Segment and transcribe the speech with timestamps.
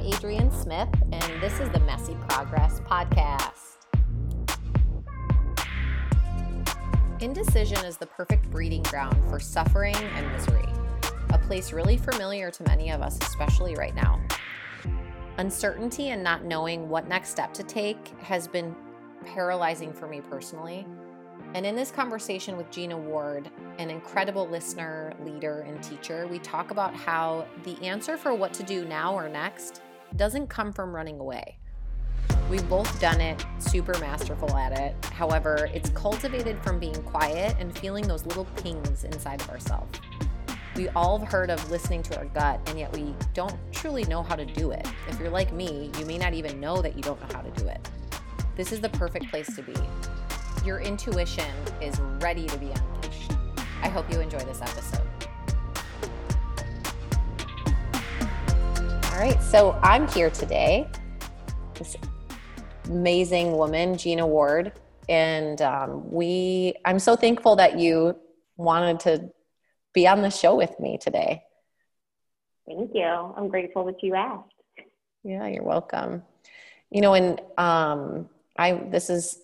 [0.00, 3.76] Adrienne Smith, and this is the Messy Progress Podcast.
[7.20, 10.64] Indecision is the perfect breeding ground for suffering and misery,
[11.30, 14.18] a place really familiar to many of us, especially right now.
[15.36, 18.74] Uncertainty and not knowing what next step to take has been
[19.26, 20.86] paralyzing for me personally.
[21.52, 26.70] And in this conversation with Gina Ward, an incredible listener, leader, and teacher, we talk
[26.70, 29.82] about how the answer for what to do now or next
[30.16, 31.58] doesn't come from running away.
[32.48, 34.94] We've both done it, super masterful at it.
[35.06, 40.00] However, it's cultivated from being quiet and feeling those little pings inside of ourselves.
[40.76, 44.22] We all have heard of listening to our gut, and yet we don't truly know
[44.22, 44.86] how to do it.
[45.08, 47.50] If you're like me, you may not even know that you don't know how to
[47.60, 47.88] do it.
[48.56, 49.74] This is the perfect place to be
[50.64, 51.44] your intuition
[51.80, 53.32] is ready to be unleashed.
[53.82, 55.09] I hope you enjoy this episode.
[59.20, 60.88] Right, so I'm here today.
[61.74, 61.94] This
[62.86, 64.72] amazing woman, Gina Ward,
[65.10, 66.72] and um, we.
[66.86, 68.16] I'm so thankful that you
[68.56, 69.30] wanted to
[69.92, 71.42] be on the show with me today.
[72.66, 73.04] Thank you.
[73.04, 74.48] I'm grateful that you asked.
[75.22, 76.22] Yeah, you're welcome.
[76.90, 79.38] You know, and um, I this is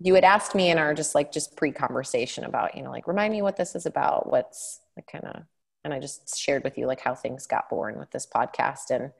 [0.00, 3.32] you had asked me in our just like just pre-conversation about you know like remind
[3.32, 5.42] me what this is about what's like kind of
[5.88, 9.10] and i just shared with you like how things got born with this podcast and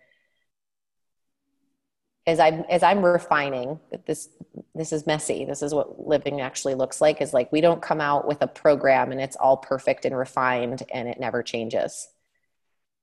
[2.27, 4.28] as i'm as i'm refining this
[4.74, 8.00] this is messy this is what living actually looks like is like we don't come
[8.00, 12.08] out with a program and it's all perfect and refined and it never changes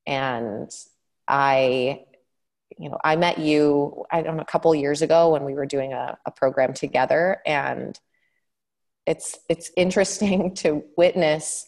[0.06, 0.72] and
[1.28, 2.06] i
[2.78, 5.66] you know, I met you, I don't know, a couple years ago when we were
[5.66, 7.42] doing a, a program together.
[7.46, 7.98] And
[9.06, 11.68] it's, it's interesting to witness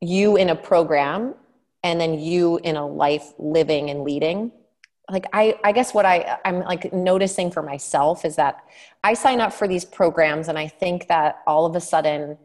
[0.00, 1.34] you in a program
[1.82, 4.52] and then you in a life living and leading.
[5.10, 8.62] Like I, I guess what I, I'm like noticing for myself is that
[9.02, 12.36] I sign up for these programs and I think that all of a sudden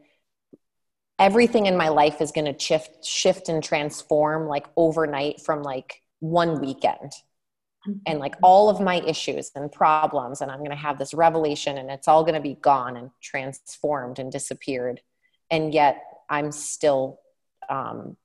[1.20, 6.02] everything in my life is going to shift, shift and transform like overnight from like
[6.20, 7.12] one weekend.
[7.88, 8.00] Mm-hmm.
[8.06, 11.78] And like all of my issues and problems and i'm going to have this revelation
[11.78, 15.02] and it's all going to be gone and transformed and disappeared.
[15.52, 17.20] And yet i'm still
[17.70, 18.18] um,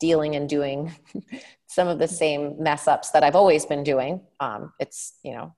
[0.00, 0.92] dealing and doing
[1.66, 4.20] some of the same mess ups that i've always been doing.
[4.40, 5.54] Um, it's you know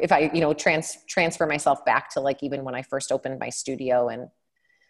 [0.00, 3.38] if i you know trans transfer myself back to like even when i first opened
[3.40, 4.28] my studio and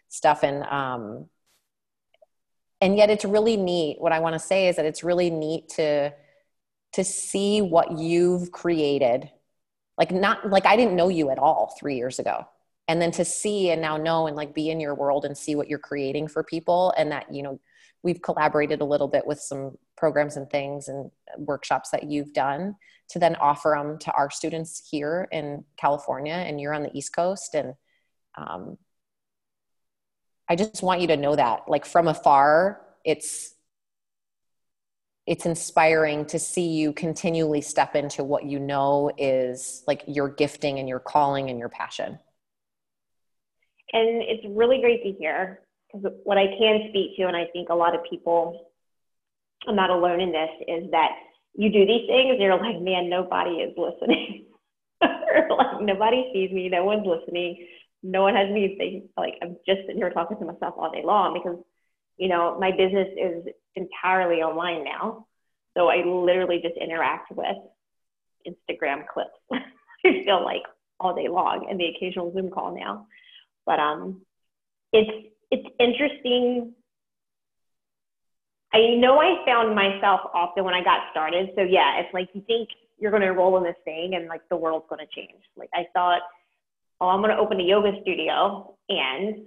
[0.09, 1.27] stuff and um,
[2.81, 3.99] and yet it's really neat.
[3.99, 6.13] What i want to say is that it's really neat to
[6.93, 9.29] to see what you've created.
[9.97, 12.45] Like not like i didn't know you at all three years ago.
[12.87, 15.53] And then to see and now know and like be in your world and see
[15.53, 17.59] what you're creating for people and that you know
[18.03, 22.75] we've collaborated a little bit with some programs and things and workshops that you've done
[23.09, 27.13] to then offer them to our students here in california and you're on the east
[27.13, 27.73] coast and
[28.37, 28.77] um,
[30.47, 33.55] i just want you to know that like from afar it's
[35.29, 40.79] it's inspiring to see you continually step into what you know is like your gifting
[40.79, 42.17] and your calling and your passion.
[43.93, 45.59] And it's really great to hear
[45.91, 48.71] because what I can speak to, and I think a lot of people,
[49.67, 51.11] I'm not alone in this, is that
[51.55, 54.45] you do these things and you're like, man, nobody is listening.
[55.01, 57.67] like nobody sees me, no one's listening,
[58.03, 59.09] no one has anything.
[59.17, 61.59] Like I'm just sitting here talking to myself all day long because
[62.17, 63.45] you know, my business is
[63.75, 65.25] entirely online now.
[65.77, 67.55] So I literally just interact with
[68.45, 69.39] Instagram clips.
[69.51, 70.63] I feel like
[70.99, 73.07] all day long and the occasional Zoom call now.
[73.65, 74.21] But um
[74.91, 76.73] it's it's interesting.
[78.73, 81.49] I know I found myself often when I got started.
[81.55, 84.57] So yeah, it's like you think you're gonna enroll in this thing and like the
[84.57, 85.43] world's gonna change.
[85.57, 86.21] Like I thought,
[87.01, 89.45] oh, I'm gonna open a yoga studio and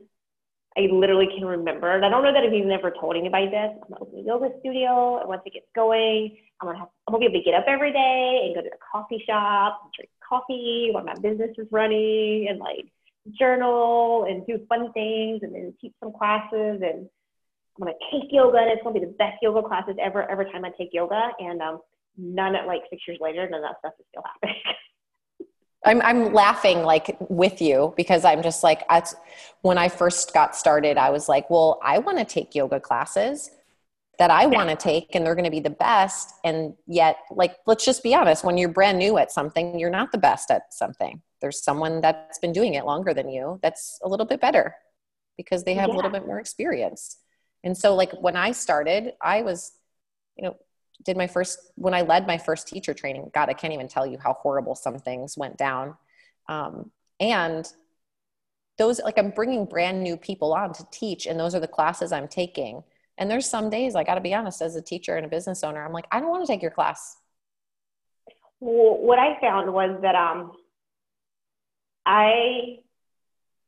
[0.76, 3.76] I literally can remember, and I don't know that if he's never told anybody this.
[3.76, 7.12] I'm gonna open a yoga studio, and once it gets going, I'm gonna have, I'm
[7.12, 9.92] gonna be able to get up every day and go to the coffee shop, and
[9.92, 12.86] drink coffee while my business is running, and like
[13.38, 17.08] journal and do fun things, and then teach some classes, and
[17.76, 20.30] I'm gonna take yoga, and it's gonna be the best yoga classes ever.
[20.30, 21.80] Every time I take yoga, and um,
[22.16, 24.60] none of like six years later, none of that stuff is still happening.
[25.84, 29.02] I'm I'm laughing like with you because I'm just like I,
[29.62, 33.50] when I first got started, I was like, well, I want to take yoga classes
[34.18, 36.34] that I want to take and they're going to be the best.
[36.44, 40.12] And yet, like, let's just be honest, when you're brand new at something, you're not
[40.12, 41.22] the best at something.
[41.42, 44.74] There's someone that's been doing it longer than you that's a little bit better
[45.36, 45.94] because they have yeah.
[45.94, 47.18] a little bit more experience.
[47.64, 49.72] And so, like, when I started, I was,
[50.36, 50.56] you know,
[51.04, 53.30] did my first when I led my first teacher training.
[53.34, 55.96] God, I can't even tell you how horrible some things went down.
[56.48, 56.90] Um,
[57.20, 57.70] and
[58.78, 62.12] those like I'm bringing brand new people on to teach, and those are the classes
[62.12, 62.82] I'm taking.
[63.18, 65.62] And there's some days I got to be honest, as a teacher and a business
[65.62, 67.16] owner, I'm like, I don't want to take your class.
[68.60, 70.52] Well, what I found was that um,
[72.06, 72.78] I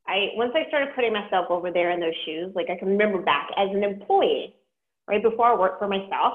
[0.07, 3.23] I once I started putting myself over there in those shoes, like I can remember
[3.23, 4.55] back as an employee,
[5.09, 6.35] right before I worked for myself,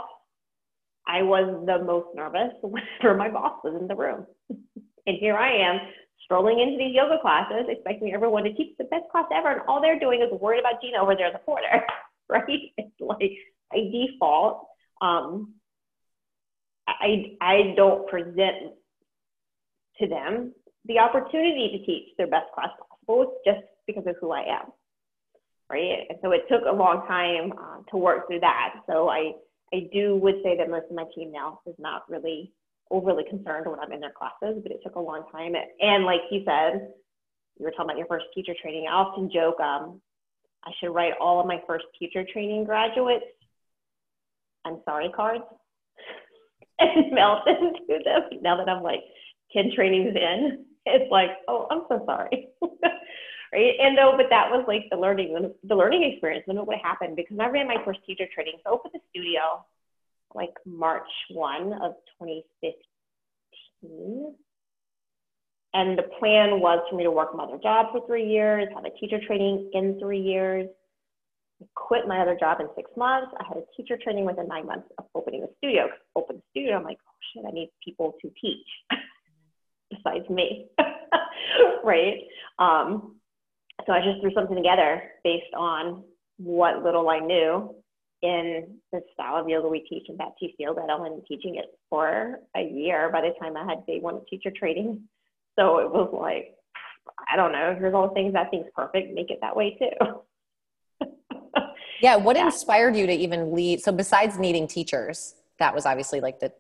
[1.08, 4.26] I was the most nervous whenever my boss was in the room.
[4.50, 5.80] and here I am
[6.24, 9.82] strolling into these yoga classes, expecting everyone to teach the best class ever, and all
[9.82, 11.84] they're doing is worried about Gina over there in the corner,
[12.30, 12.72] right?
[12.78, 13.32] It's like
[13.72, 14.68] by default,
[15.02, 15.54] um,
[16.88, 18.74] I I don't present
[20.00, 20.54] to them
[20.86, 24.72] the opportunity to teach their best class possible just because of who I am,
[25.70, 26.06] right?
[26.10, 28.82] And so it took a long time uh, to work through that.
[28.88, 29.34] So I
[29.72, 32.52] I do would say that most of my team now is not really
[32.90, 35.54] overly concerned when I'm in their classes, but it took a long time.
[35.80, 36.90] And like you said,
[37.60, 38.88] you were talking about your first teacher training.
[38.90, 40.02] I often joke, um,
[40.66, 43.26] I should write all of my first teacher training graduates
[44.66, 45.44] I'm sorry cards
[46.80, 48.42] and mail them to them.
[48.42, 49.02] Now that I'm like
[49.54, 52.50] 10 trainings in, it's like, oh, I'm so sorry.
[53.54, 53.74] right?
[53.80, 56.46] And though, but that was like the learning, the learning experience.
[56.48, 58.56] Know what happened because I ran my first teacher training.
[58.64, 59.66] So I opened the studio
[60.36, 64.36] like March 1 of 2015.
[65.72, 68.86] And the plan was for me to work my other job for three years, have
[68.86, 70.68] a teacher training in three years,
[71.76, 73.32] quit my other job in six months.
[73.40, 75.90] I had a teacher training within nine months of opening the studio.
[76.16, 78.66] Open the studio, I'm like, oh shit, I need people to teach
[79.90, 80.68] besides me,
[81.84, 82.20] right?
[82.60, 83.16] Um,
[83.86, 86.04] so I just threw something together based on
[86.38, 87.76] what little I knew
[88.22, 90.56] in the style of yoga we teach in Baptiste.
[90.60, 94.16] I'd only been teaching it for a year by the time I had day one
[94.16, 95.04] of teacher training.
[95.58, 96.56] So it was like,
[97.32, 101.08] I don't know, here's all the things that thing's perfect, make it that way too.
[102.02, 102.46] yeah, what yeah.
[102.46, 103.82] inspired you to even lead?
[103.82, 106.52] So besides needing teachers, that was obviously like the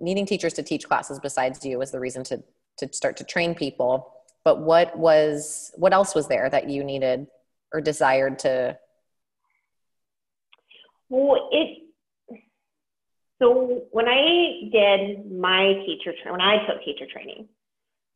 [0.00, 2.42] needing teachers to teach classes besides you was the reason to
[2.78, 7.26] to start to train people but what was what else was there that you needed
[7.72, 8.78] or desired to?
[11.08, 11.78] Well it
[13.42, 17.48] so when i did my teacher when i took teacher training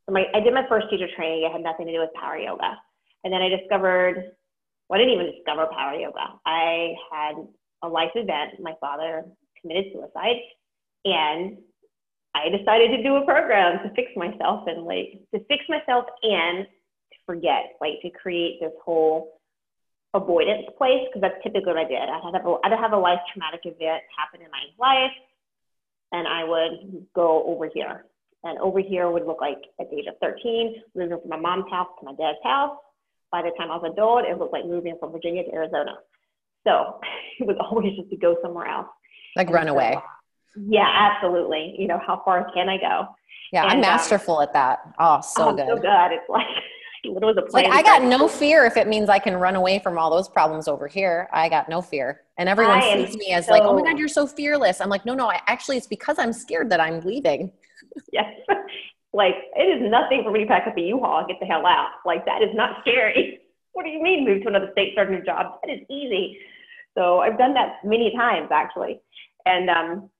[0.06, 2.36] so my, i did my first teacher training it had nothing to do with power
[2.36, 2.78] yoga.
[3.24, 4.32] And then i discovered
[4.88, 6.38] well i didn't even discover power yoga.
[6.44, 7.34] I had
[7.82, 9.24] a life event my father
[9.60, 10.36] committed suicide
[11.04, 11.58] and
[12.34, 16.66] I decided to do a program to fix myself and like to fix myself and
[16.66, 19.40] to forget, like to create this whole
[20.14, 22.00] avoidance place because that's typically what I did.
[22.00, 25.16] I'd have a, I'd have a life traumatic event happen in my life,
[26.12, 28.04] and I would go over here.
[28.44, 31.70] And over here would look like at the age of 13, moving from my mom's
[31.70, 32.76] house to my dad's house.
[33.32, 35.98] By the time I was adult, it looked like moving from Virginia to Arizona.
[36.64, 37.00] So
[37.40, 38.86] it was always just to go somewhere else.
[39.36, 39.94] Like run away.
[39.94, 40.02] So,
[40.56, 41.74] yeah, absolutely.
[41.78, 43.08] You know, how far can I go?
[43.52, 44.80] Yeah, and, I'm um, masterful um, at that.
[44.98, 45.66] Oh, so oh, good.
[45.68, 46.12] So good.
[46.12, 46.46] It's like
[47.04, 49.78] it was a like I got no fear if it means I can run away
[49.78, 51.28] from all those problems over here.
[51.32, 52.22] I got no fear.
[52.36, 54.80] And everyone sees me as so, like, oh my God, you're so fearless.
[54.80, 57.52] I'm like, no, no, I actually it's because I'm scared that I'm leaving.
[58.12, 58.32] Yes.
[59.12, 61.66] like it is nothing for me to pack up a U-Haul and get the hell
[61.66, 61.90] out.
[62.04, 63.40] Like that is not scary.
[63.72, 65.60] What do you mean move to another state, start a new job?
[65.62, 66.36] That is easy.
[66.96, 69.00] So I've done that many times actually.
[69.46, 70.10] And um,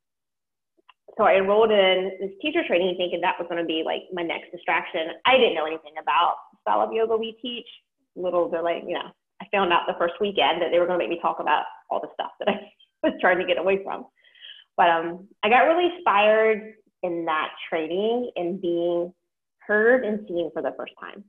[1.19, 4.23] so I enrolled in this teacher training thinking that was going to be like my
[4.23, 5.19] next distraction.
[5.27, 7.67] I didn't know anything about style of yoga we teach.
[8.15, 9.11] Little bit like, you know,
[9.43, 11.65] I found out the first weekend that they were going to make me talk about
[11.91, 12.61] all the stuff that I
[13.03, 14.07] was trying to get away from.
[14.77, 19.13] But um, I got really inspired in that training and being
[19.59, 21.25] heard and seen for the first time.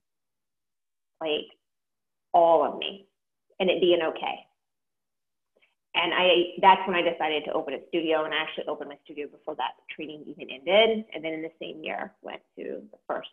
[1.19, 1.49] Like
[2.31, 3.07] all of me
[3.59, 4.45] and it being okay
[5.95, 8.97] and I that's when I decided to open a studio and I actually opened my
[9.03, 11.05] studio before that training even ended.
[11.13, 13.29] And then in the same year went to the first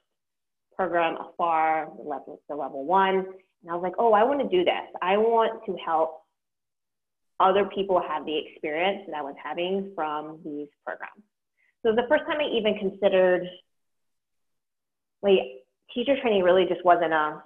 [0.74, 3.16] program afar, the level the level one.
[3.16, 4.86] And I was like, oh, I want to do this.
[5.02, 6.22] I want to help
[7.40, 11.22] other people have the experience that I was having from these programs.
[11.84, 13.46] So the first time I even considered
[15.22, 15.38] like
[15.94, 17.42] teacher training really just wasn't a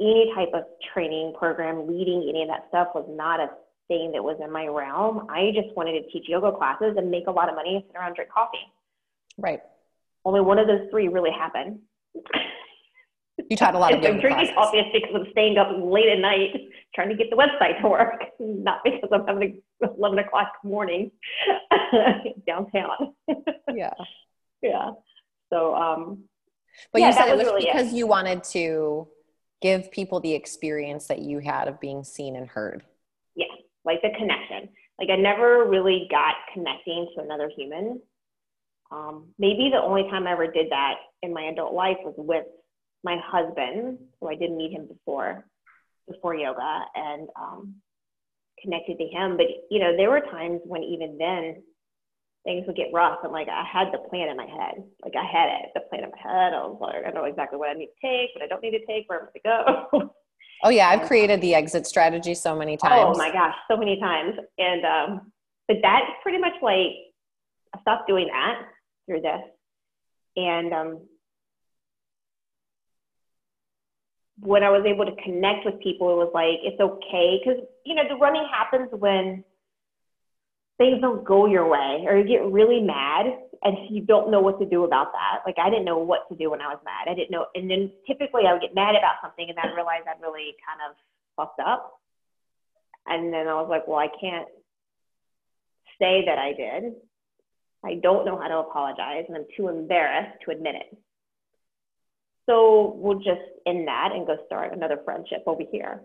[0.00, 3.50] any type of training program leading any of that stuff was not a
[3.92, 5.26] thing that was in my realm.
[5.28, 7.96] I just wanted to teach yoga classes and make a lot of money and sit
[7.96, 8.64] around and drink coffee.
[9.36, 9.60] Right.
[10.24, 11.80] Only one of those three really happened.
[13.50, 14.54] You taught a lot of yoga drinking classes.
[14.54, 16.54] coffee is because I'm staying up late at night
[16.94, 21.10] trying to get the website to work, not because I'm having 11 o'clock morning.
[22.46, 23.14] downtown.
[23.74, 23.92] Yeah.
[24.62, 24.90] yeah.
[25.52, 26.24] So, um,
[26.92, 27.72] But Yeah, you said it was really it.
[27.72, 29.08] because you wanted to
[29.60, 32.82] give people the experience that you had of being seen and heard.
[33.84, 34.68] Like the connection.
[34.98, 38.00] Like I never really got connecting to another human.
[38.90, 42.44] Um, maybe the only time I ever did that in my adult life was with
[43.02, 43.98] my husband.
[44.20, 45.46] who I didn't meet him before,
[46.08, 47.76] before yoga and um,
[48.62, 49.36] connected to him.
[49.36, 51.62] But, you know, there were times when even then
[52.44, 54.84] things would get rough and like I had the plan in my head.
[55.02, 56.52] Like I had it, the plan in my head.
[56.52, 58.76] I was like, I know exactly what I need to take, what I don't need
[58.78, 60.14] to take, where I'm going to go.
[60.62, 63.16] Oh yeah, I've created the exit strategy so many times.
[63.16, 64.34] Oh my gosh, so many times.
[64.58, 65.32] And um,
[65.66, 66.92] but that's pretty much like
[67.74, 68.62] I stopped doing that
[69.06, 69.40] through this.
[70.36, 71.00] And um,
[74.38, 77.94] when I was able to connect with people, it was like it's okay because you
[77.94, 79.44] know the running happens when
[80.78, 83.26] things don't go your way or you get really mad
[83.64, 85.42] and you don't know what to do about that.
[85.46, 87.10] Like I didn't know what to do when I was mad.
[87.10, 89.74] I didn't know, and then typically I would get mad about something and then I
[89.74, 90.96] realized I'd really kind of
[91.36, 92.00] fucked up.
[93.06, 94.48] And then I was like, well, I can't
[95.98, 96.92] say that I did.
[97.84, 100.98] I don't know how to apologize and I'm too embarrassed to admit it.
[102.46, 106.02] So we'll just end that and go start another friendship over here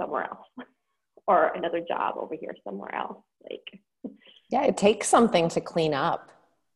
[0.00, 0.46] somewhere else
[1.26, 3.22] or another job over here somewhere else.
[3.42, 3.80] Like,
[4.50, 6.30] Yeah, it takes something to clean up.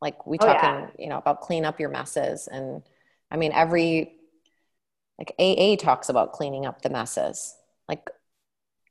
[0.05, 0.91] Like we Oh, talking, yeah.
[0.99, 2.47] you know, about clean up your messes.
[2.47, 2.83] And
[3.31, 4.13] I mean, every
[5.19, 7.57] like AA talks about cleaning up the messes.
[7.89, 8.11] Like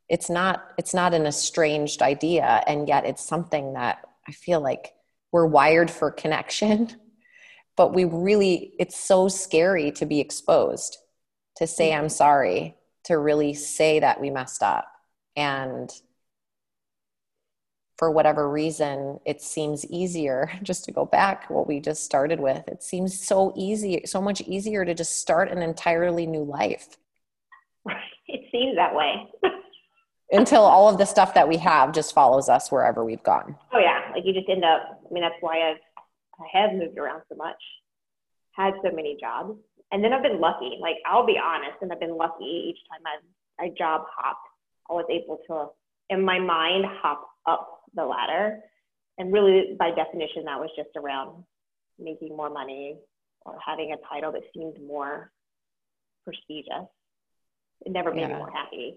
[0.09, 4.95] it's not it's not an estranged idea, and yet it's something that I feel like
[5.31, 6.89] we're wired for connection,
[7.77, 10.97] but we really it's so scary to be exposed,
[11.57, 12.05] to say mm-hmm.
[12.05, 14.87] I'm sorry, to really say that we messed up.
[15.35, 15.91] And
[17.97, 22.67] for whatever reason, it seems easier just to go back what we just started with.
[22.67, 26.97] It seems so easy, so much easier to just start an entirely new life
[28.27, 29.27] it seems that way.
[30.31, 33.55] until all of the stuff that we have just follows us wherever we've gone.
[33.73, 35.01] Oh yeah, like you just end up.
[35.09, 35.77] I mean, that's why I've
[36.39, 37.61] I have moved around so much,
[38.51, 39.57] had so many jobs,
[39.91, 40.77] and then I've been lucky.
[40.81, 44.47] Like I'll be honest, and I've been lucky each time I've I job hopped.
[44.89, 45.67] I was able to,
[46.13, 48.59] in my mind, hop up the ladder,
[49.17, 51.43] and really by definition, that was just around
[51.99, 52.97] making more money
[53.45, 55.31] or having a title that seemed more
[56.23, 56.87] prestigious.
[57.85, 58.95] It never made me more happy,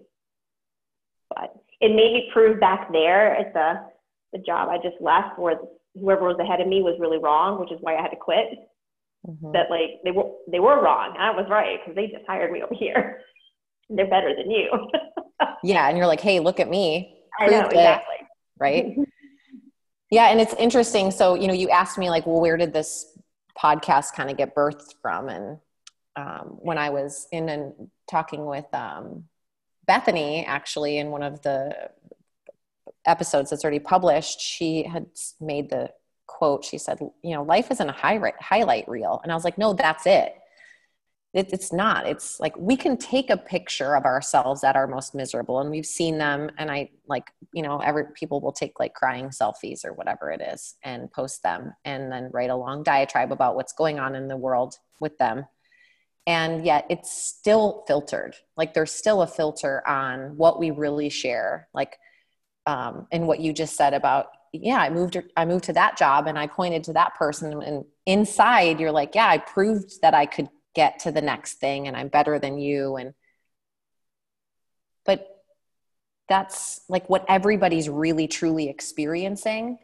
[1.29, 3.85] but it made me prove back there at the
[4.33, 5.57] the job I just left where
[5.95, 8.47] whoever was ahead of me was really wrong, which is why I had to quit.
[9.27, 9.53] Mhm.
[9.53, 11.15] That like they were they were wrong.
[11.17, 13.21] I was right because they just hired me over here.
[13.89, 14.69] They're better than you.
[15.63, 17.15] Yeah, and you're like, hey, look at me.
[17.39, 18.16] I know exactly.
[18.59, 18.95] Right?
[20.09, 21.11] Yeah, and it's interesting.
[21.11, 23.17] So, you know, you asked me like, well, where did this
[23.61, 25.27] podcast kind of get birthed from?
[25.27, 25.57] And
[26.15, 27.73] um, when I was in and
[28.09, 29.25] talking with um,
[29.85, 31.89] Bethany, actually, in one of the
[33.05, 35.07] episodes that's already published, she had
[35.41, 35.91] made the
[36.25, 36.63] quote.
[36.63, 39.73] She said, "You know, life isn't a highlight highlight reel," and I was like, "No,
[39.73, 40.36] that's it."
[41.33, 42.07] It, it's not.
[42.07, 45.85] It's like we can take a picture of ourselves at our most miserable, and we've
[45.85, 46.49] seen them.
[46.57, 50.41] And I like, you know, every people will take like crying selfies or whatever it
[50.41, 54.27] is and post them, and then write a long diatribe about what's going on in
[54.27, 55.45] the world with them.
[56.25, 58.35] And yet, it's still filtered.
[58.55, 61.67] Like there's still a filter on what we really share.
[61.73, 61.97] Like,
[62.65, 66.25] um, and what you just said about yeah i moved i moved to that job
[66.25, 70.25] and i pointed to that person and inside you're like yeah i proved that i
[70.25, 70.47] could
[70.81, 73.13] get to the next thing and i'm better than you and
[75.05, 75.19] but
[76.29, 79.79] that's like what everybody's really truly experiencing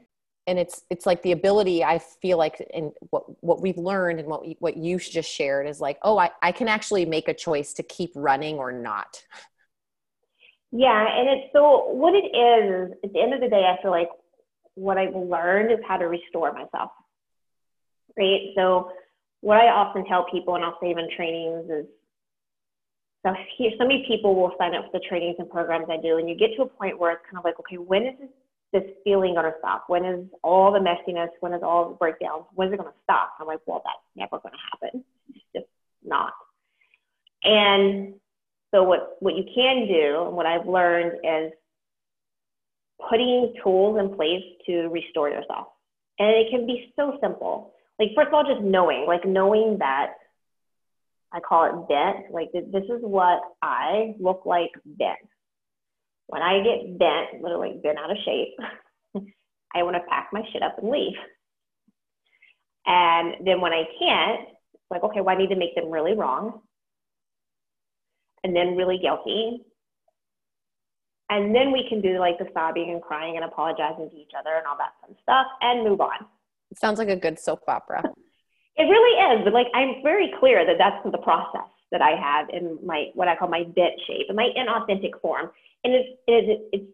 [0.45, 4.27] and it's it's like the ability i feel like in what what we've learned and
[4.27, 7.33] what we, what you just shared is like oh I, I can actually make a
[7.33, 9.23] choice to keep running or not
[10.75, 13.91] Yeah, and it's so what it is, at the end of the day, I feel
[13.91, 14.09] like
[14.73, 16.89] what I've learned is how to restore myself.
[18.17, 18.50] Right.
[18.57, 18.89] So
[19.43, 21.85] what I often tell people, and I'll say even trainings, is
[23.25, 26.17] so here so many people will sign up for the trainings and programs I do,
[26.17, 28.29] and you get to a point where it's kind of like, okay, when is this,
[28.71, 29.83] this feeling gonna stop?
[29.88, 33.33] When is all the messiness, when is all the breakdowns, when is it gonna stop?
[33.38, 35.03] I'm like, well, that's never gonna happen.
[35.35, 35.67] It's just
[36.05, 36.31] not.
[37.43, 38.13] And
[38.71, 41.51] so what, what you can do, and what I've learned is
[43.09, 45.67] putting tools in place to restore yourself.
[46.17, 47.73] And it can be so simple.
[48.00, 50.13] Like first of all, just knowing, like knowing that
[51.31, 55.19] I call it bent, like this is what I look like bent.
[56.27, 58.57] When I get bent, literally bent out of shape,
[59.75, 61.17] I want to pack my shit up and leave.
[62.85, 66.13] And then when I can't, it's like, okay, well, I need to make them really
[66.13, 66.62] wrong
[68.43, 69.62] and then really guilty.
[71.29, 74.55] And then we can do like the sobbing and crying and apologizing to each other
[74.55, 76.25] and all that fun stuff and move on.
[76.77, 78.03] Sounds like a good soap opera.
[78.75, 82.49] it really is, but like I'm very clear that that's the process that I have
[82.49, 85.51] in my what I call my bit shape, and my inauthentic form,
[85.83, 86.85] and it's it's it's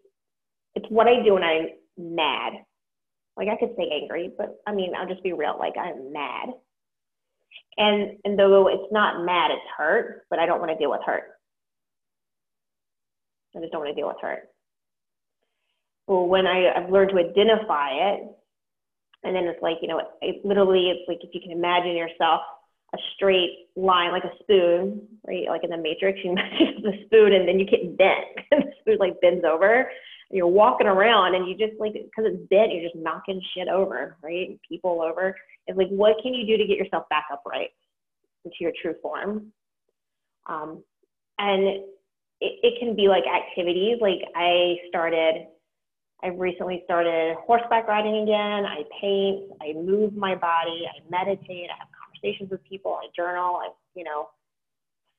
[0.74, 1.68] it's what I do when I'm
[1.98, 2.52] mad.
[3.36, 5.56] Like I could say angry, but I mean I'll just be real.
[5.58, 6.50] Like I'm mad,
[7.78, 11.00] and and though it's not mad, it's hurt, but I don't want to deal with
[11.04, 11.24] hurt.
[13.56, 14.48] I just don't want to deal with hurt.
[16.06, 18.22] Well, when I, I've learned to identify it,
[19.22, 21.96] and then it's like, you know, it, it literally, it's like if you can imagine
[21.96, 22.40] yourself
[22.94, 25.46] a straight line, like a spoon, right?
[25.48, 28.24] Like in the Matrix, you imagine the spoon and then you get bent.
[28.50, 29.90] and the spoon like bends over.
[30.30, 34.16] You're walking around and you just like, because it's bent, you're just knocking shit over,
[34.22, 34.58] right?
[34.68, 35.36] People over.
[35.66, 37.70] It's like, what can you do to get yourself back upright
[38.44, 39.52] into your true form?
[40.46, 40.82] Um,
[41.38, 41.84] and it,
[42.40, 43.98] it can be like activities.
[44.00, 45.46] Like I started,
[46.22, 48.64] I've recently started horseback riding again.
[48.66, 53.56] I paint, I move my body, I meditate, I have conversations with people, I journal,
[53.56, 54.28] I, you know,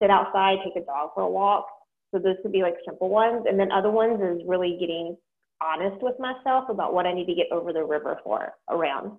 [0.01, 1.67] sit outside, take a dog for a walk.
[2.13, 3.45] So those could be like simple ones.
[3.47, 5.17] And then other ones is really getting
[5.61, 9.17] honest with myself about what I need to get over the river for around.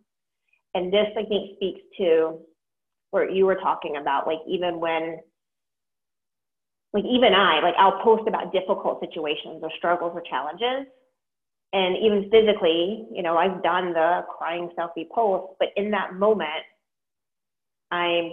[0.75, 2.39] And this I think speaks to
[3.11, 5.19] what you were talking about, like even when
[6.93, 10.87] like even I, like I'll post about difficult situations or struggles or challenges.
[11.73, 16.49] And even physically, you know, I've done the crying selfie post, but in that moment,
[17.91, 18.33] I'm,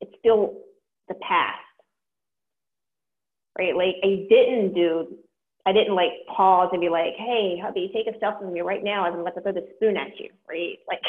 [0.00, 0.58] it's still
[1.08, 1.58] the past,
[3.58, 3.74] right?
[3.74, 5.16] Like I didn't do,
[5.64, 8.84] I didn't like pause and be like, hey, hubby, take a selfie with me right
[8.84, 10.78] now as I'm about to throw the spoon at you, right?
[10.86, 11.00] Like,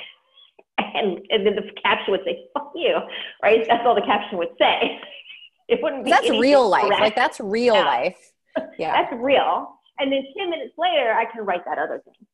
[0.77, 2.95] and, and then the caption would say, fuck you,
[3.43, 3.65] right?
[3.67, 4.99] That's all the caption would say.
[5.69, 6.09] It wouldn't be.
[6.09, 6.85] That's real life.
[6.85, 7.01] Correct.
[7.01, 7.85] Like that's real yeah.
[7.85, 8.17] life.
[8.79, 8.91] Yeah.
[8.91, 9.78] that's real.
[9.99, 12.25] And then 10 minutes later, I can write that other thing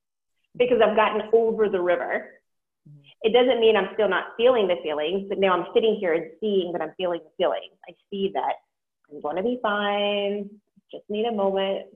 [0.57, 2.29] because I've gotten over the river.
[3.21, 6.25] It doesn't mean I'm still not feeling the feelings, but now I'm sitting here and
[6.39, 7.73] seeing that I'm feeling the feelings.
[7.89, 8.53] I see that
[9.11, 10.49] I'm going to be fine.
[10.91, 11.87] Just need a moment.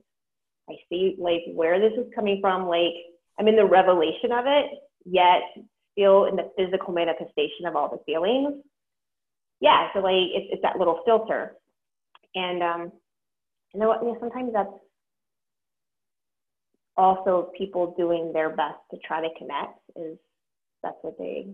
[0.68, 2.66] I see like where this is coming from.
[2.66, 2.94] Like
[3.38, 4.66] I'm in the revelation of it,
[5.04, 5.42] yet
[5.92, 8.62] still in the physical manifestation of all the feelings
[9.60, 11.54] yeah, so like it's, it's that little filter.
[12.34, 12.92] And um,
[13.74, 14.02] you know what?
[14.02, 14.72] Know, sometimes that's
[17.00, 19.78] also people doing their best to try to connect.
[19.96, 20.18] Is
[20.82, 21.48] that's what they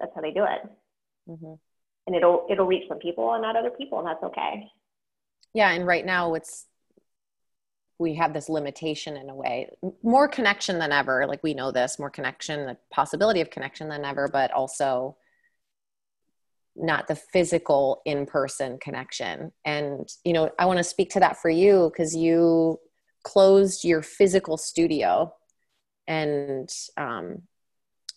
[0.00, 0.70] that's how they do it.
[1.30, 1.54] Mm-hmm.
[2.06, 4.68] And it'll it'll reach some people and not other people, and that's okay.
[5.54, 6.66] Yeah, and right now it's
[7.98, 9.70] we have this limitation in a way
[10.02, 14.04] more connection than ever like we know this more connection the possibility of connection than
[14.04, 15.16] ever but also
[16.74, 21.48] not the physical in-person connection and you know i want to speak to that for
[21.48, 22.78] you because you
[23.22, 25.34] closed your physical studio
[26.06, 27.42] and um,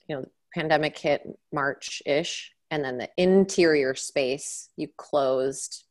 [0.08, 5.84] you know pandemic hit march-ish and then the interior space you closed.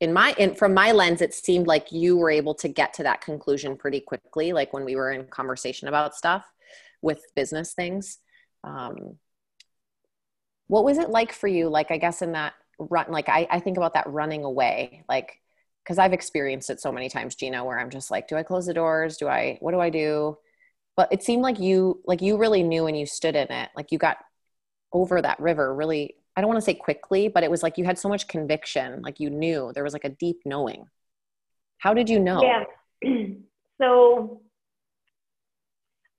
[0.00, 3.02] In my in from my lens it seemed like you were able to get to
[3.04, 6.44] that conclusion pretty quickly like when we were in conversation about stuff
[7.00, 8.18] with business things.
[8.64, 9.18] Um,
[10.68, 13.60] what was it like for you like i guess in that run like i, I
[13.60, 15.40] think about that running away like
[15.86, 18.66] because i've experienced it so many times gina where i'm just like do i close
[18.66, 19.16] the doors?
[19.16, 20.36] Do i what do i do?
[20.96, 23.68] But it seemed like you like you really knew and you stood in it.
[23.76, 24.16] Like you got
[24.92, 27.84] over that river really i don't want to say quickly but it was like you
[27.84, 30.86] had so much conviction like you knew there was like a deep knowing.
[31.78, 32.42] How did you know?
[32.42, 32.64] Yeah.
[33.78, 34.40] So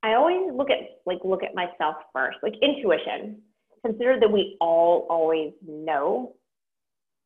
[0.04, 3.42] i always look at like look at myself first like intuition.
[3.84, 6.36] Consider that we all always know.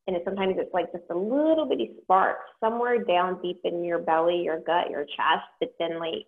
[0.07, 4.41] And sometimes it's like just a little bitty spark somewhere down deep in your belly,
[4.43, 5.45] your gut, your chest.
[5.59, 6.25] But then like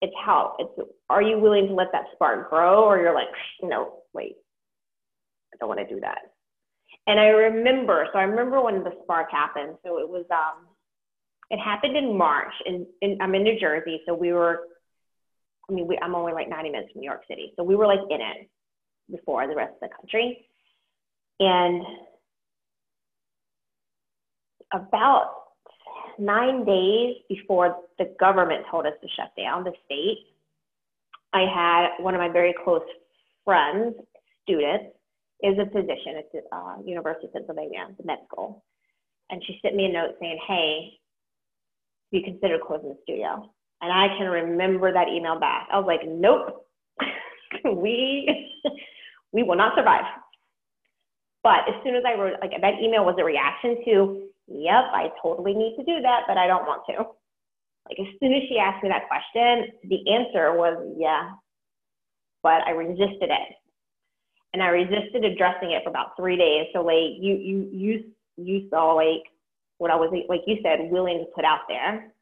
[0.00, 3.28] it's how it's are you willing to let that spark grow or you're like,
[3.62, 4.36] no, wait,
[5.52, 6.18] I don't want to do that.
[7.06, 9.76] And I remember, so I remember when the spark happened.
[9.84, 10.66] So it was um
[11.50, 14.00] it happened in March and, and I'm in New Jersey.
[14.06, 14.60] So we were
[15.68, 17.52] I mean, we, I'm only like 90 minutes from New York City.
[17.56, 18.50] So we were like in it
[19.10, 20.46] before the rest of the country.
[21.38, 21.84] And
[24.72, 25.32] about
[26.18, 30.18] nine days before the government told us to shut down the state,
[31.32, 32.82] I had one of my very close
[33.44, 33.94] friends,
[34.42, 34.94] students,
[35.42, 38.62] is a physician at the uh, University of Pennsylvania, the med school.
[39.30, 40.98] And she sent me a note saying, hey,
[42.10, 43.50] you consider closing the studio?
[43.80, 45.68] And I can remember that email back.
[45.72, 46.66] I was like, nope,
[47.64, 48.50] we,
[49.32, 50.04] we will not survive.
[51.42, 55.08] But as soon as I wrote, like that email was a reaction to, yep, I
[55.22, 57.04] totally need to do that, but I don't want to.
[57.88, 61.30] Like as soon as she asked me that question, the answer was yeah,
[62.42, 63.54] but I resisted it.
[64.52, 66.66] And I resisted addressing it for about three days.
[66.72, 68.04] So like you you you
[68.36, 69.22] you saw like
[69.78, 72.12] what I was like you said, willing to put out there.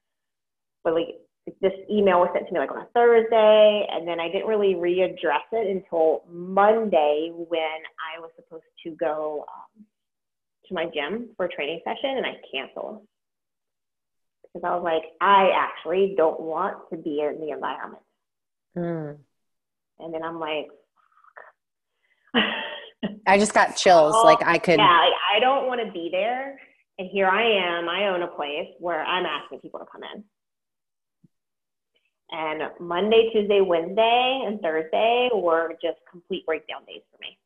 [0.85, 1.17] But like
[1.61, 4.75] this email was sent to me like on a Thursday, and then I didn't really
[4.75, 9.85] readdress it until Monday when I was supposed to go um,
[10.69, 13.07] to my gym for a training session, and I canceled
[14.53, 18.03] because I was like, I actually don't want to be in the environment.
[18.77, 19.19] Mm.
[19.99, 20.69] And then I'm like,
[23.27, 24.15] I just got chills.
[24.17, 24.79] Oh, like I could.
[24.79, 26.59] Yeah, like, I don't want to be there.
[26.99, 27.89] And here I am.
[27.89, 30.25] I own a place where I'm asking people to come in.
[32.31, 37.39] And Monday, Tuesday, Wednesday, and Thursday were just complete breakdown days for me.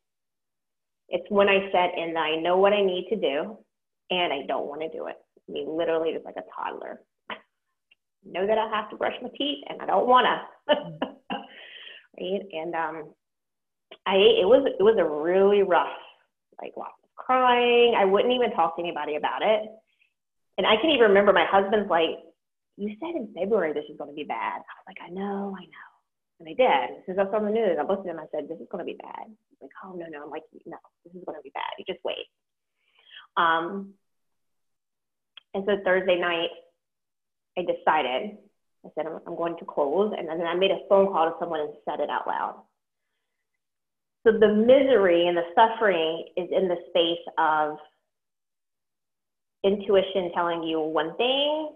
[1.09, 3.57] It's when I set in that I know what I need to do
[4.09, 5.15] and I don't want to do it.
[5.47, 7.01] I mean, literally just like a toddler.
[7.29, 7.35] I
[8.25, 10.75] know that I have to brush my teeth and I don't want to.
[12.19, 12.41] right?
[12.51, 13.13] And um,
[14.05, 15.95] I it was it was a really rough,
[16.61, 17.95] like lots of crying.
[17.97, 19.69] I wouldn't even talk to anybody about it.
[20.57, 22.21] And I can even remember my husband's like,
[22.77, 24.61] you said in February this is going to be bad.
[24.61, 25.92] I was like, I know, I know.
[26.43, 26.99] And I did.
[26.99, 28.67] As soon as I saw the news, I looked at him, I said, this is
[28.69, 29.27] going to be bad.
[29.27, 30.23] He's like, oh, no, no.
[30.25, 31.71] I'm like, no, this is going to be bad.
[31.79, 32.27] You just wait.
[33.37, 33.93] Um,
[35.53, 36.49] and so Thursday night,
[37.57, 38.37] I decided,
[38.85, 40.13] I said, I'm, I'm going to close.
[40.17, 42.61] And then I made a phone call to someone and said it out loud.
[44.25, 47.77] So the misery and the suffering is in the space of
[49.63, 51.69] intuition telling you one thing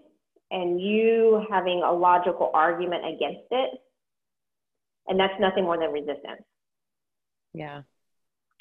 [0.50, 3.80] and you having a logical argument against it.
[5.08, 6.44] And that's nothing more than resistance.
[7.54, 7.82] Yeah.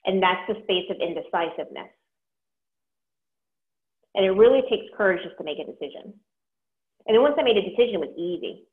[0.05, 1.91] And that's the space of indecisiveness.
[4.15, 6.13] And it really takes courage just to make a decision.
[7.05, 8.63] And then once I made a decision, it was easy.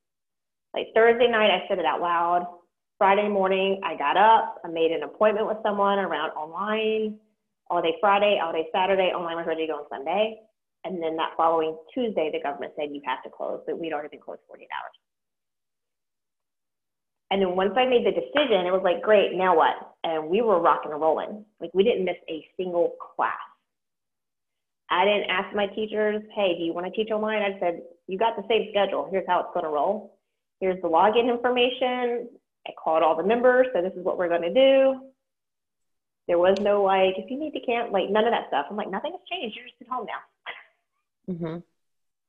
[0.73, 2.47] Like Thursday night, I said it out loud.
[2.99, 7.19] Friday morning, I got up, I made an appointment with someone around online,
[7.69, 10.39] all day Friday, all day Saturday, online was ready to go on Sunday.
[10.85, 14.09] And then that following Tuesday, the government said you have to close, but we'd already
[14.09, 14.97] been closed 48 hours.
[17.35, 19.75] And then once I made the decision, it was like, great, now what?
[20.05, 21.45] And we were rocking and rolling.
[21.61, 23.33] Like we didn't miss a single class.
[24.89, 27.43] I didn't ask my teachers, hey, do you want to teach online?
[27.43, 29.09] I said, you got the same schedule.
[29.11, 30.17] Here's how it's going to roll.
[30.61, 32.29] Here's the login information.
[32.69, 35.01] I called all the members, so this is what we're going to do.
[36.29, 38.67] There was no like, if you need to camp, like none of that stuff.
[38.71, 39.57] I'm like, nothing has changed.
[39.57, 41.35] You're just at home now.
[41.35, 41.57] Mm-hmm.
[41.57, 41.63] And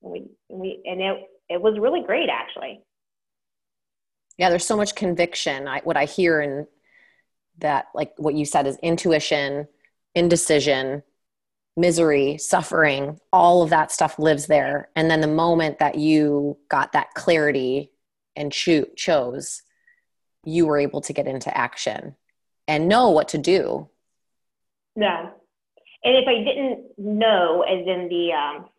[0.02, 2.82] we, we, and it, it was really great actually.
[4.38, 5.68] Yeah, there's so much conviction.
[5.68, 6.68] I, what I hear in
[7.60, 9.68] that, like what you said, is intuition,
[10.14, 11.04] indecision,
[11.78, 14.90] misery, suffering, all of that stuff lives there.
[14.96, 17.92] And then the moment that you got that clarity
[18.36, 19.62] and cho- chose,
[20.44, 22.16] you were able to get into action
[22.68, 23.90] and know what to do.
[24.96, 25.30] Yeah.
[26.04, 28.70] And if I didn't know, as in the um,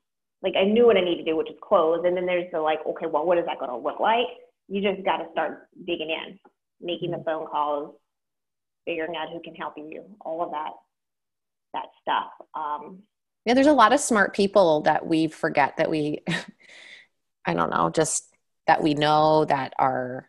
[0.42, 2.02] like I knew what I need to do, which is close.
[2.04, 4.26] And then there's the like, okay, well, what is that going to look like?
[4.68, 6.38] You just got to start digging in,
[6.80, 7.24] making the mm-hmm.
[7.24, 7.94] phone calls,
[8.84, 10.72] figuring out who can help you, all of that,
[11.72, 12.30] that stuff.
[12.54, 13.02] Um,
[13.44, 16.22] yeah, there's a lot of smart people that we forget that we,
[17.44, 18.34] I don't know, just
[18.66, 20.28] that we know that are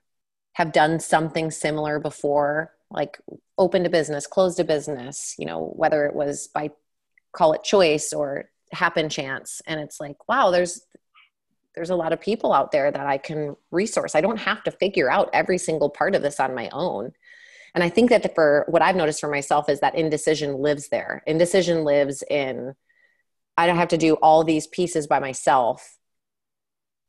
[0.53, 3.19] have done something similar before, like
[3.57, 6.71] opened a business, closed a business, you know, whether it was by
[7.31, 10.81] call it choice or happen chance and it's like wow there's
[11.77, 14.15] there's a lot of people out there that I can resource.
[14.15, 17.11] I don't have to figure out every single part of this on my own.
[17.75, 21.21] And I think that for what I've noticed for myself is that indecision lives there.
[21.27, 22.73] Indecision lives in
[23.55, 25.95] I don't have to do all these pieces by myself.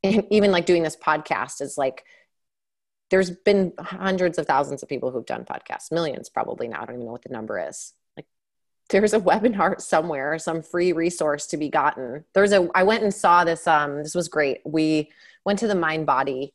[0.04, 2.04] And even like doing this podcast is like
[3.10, 6.82] there's been hundreds of thousands of people who've done podcasts, millions probably now.
[6.82, 7.94] I don't even know what the number is
[8.88, 12.24] there's a webinar somewhere some free resource to be gotten.
[12.34, 14.60] There's a i went and saw this um this was great.
[14.64, 15.10] We
[15.44, 16.54] went to the mind body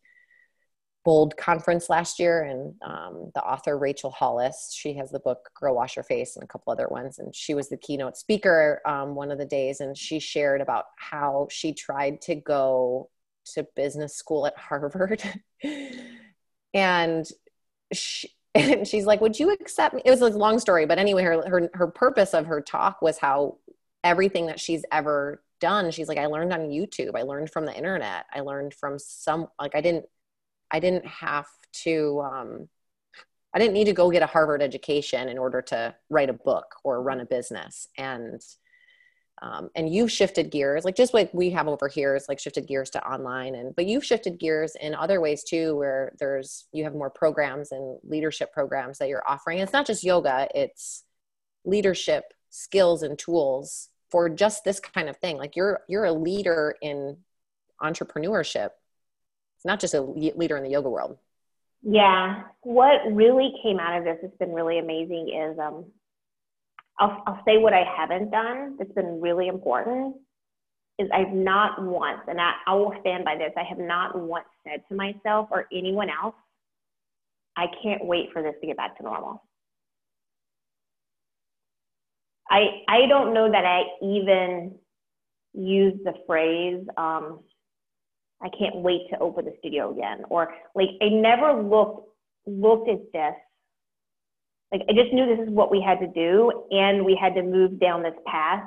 [1.06, 5.76] bold conference last year and um, the author rachel hollis she has the book girl
[5.76, 9.14] wash your face and a couple other ones and she was the keynote speaker um,
[9.14, 13.10] one of the days and she shared about how she tried to go
[13.46, 15.22] to business school at harvard.
[16.74, 17.28] And
[17.92, 20.02] she, and she's like would you accept me?
[20.06, 23.18] It was a long story but anyway her, her her purpose of her talk was
[23.18, 23.58] how
[24.04, 27.16] everything that she's ever done she's like i learned on youtube.
[27.16, 28.26] I learned from the internet.
[28.34, 30.06] I learned from some like i didn't
[30.72, 31.48] i didn't have
[31.84, 32.70] to um
[33.54, 36.66] i didn't need to go get a harvard education in order to write a book
[36.84, 37.88] or run a business.
[37.98, 38.42] And
[39.42, 42.68] um, and you've shifted gears like just like we have over here is like shifted
[42.68, 46.84] gears to online and but you've shifted gears in other ways too where there's you
[46.84, 49.60] have more programs and leadership programs that you're offering.
[49.60, 51.04] It's not just yoga it's
[51.66, 55.38] leadership skills and tools for just this kind of thing.
[55.38, 57.18] Like you're you're a leader in
[57.82, 58.70] entrepreneurship.
[59.56, 61.18] It's not just a leader in the yoga world.
[61.82, 62.44] Yeah.
[62.62, 65.86] What really came out of this has been really amazing is um
[67.00, 70.16] I'll, I'll say what I haven't done that's been really important
[71.00, 74.46] is I've not once, and I, I will stand by this, I have not once
[74.64, 76.36] said to myself or anyone else,
[77.58, 79.44] I can't wait for this to get back to normal.
[82.50, 84.76] I, I don't know that I even
[85.54, 87.40] use the phrase, um,
[88.44, 90.24] I can't wait to open the studio again.
[90.30, 92.10] Or like I never looked
[92.46, 93.36] looked at this
[94.74, 97.44] like I just knew this is what we had to do and we had to
[97.44, 98.64] move down this path.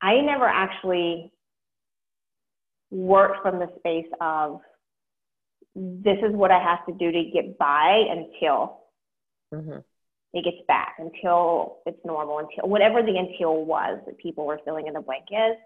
[0.00, 1.30] I never actually
[2.90, 4.60] worked from the space of
[5.76, 8.80] this is what I have to do to get by until
[9.54, 9.78] mm-hmm.
[10.32, 14.86] it gets back, until it's normal, until whatever the until was that people were filling
[14.86, 15.56] in the blank is.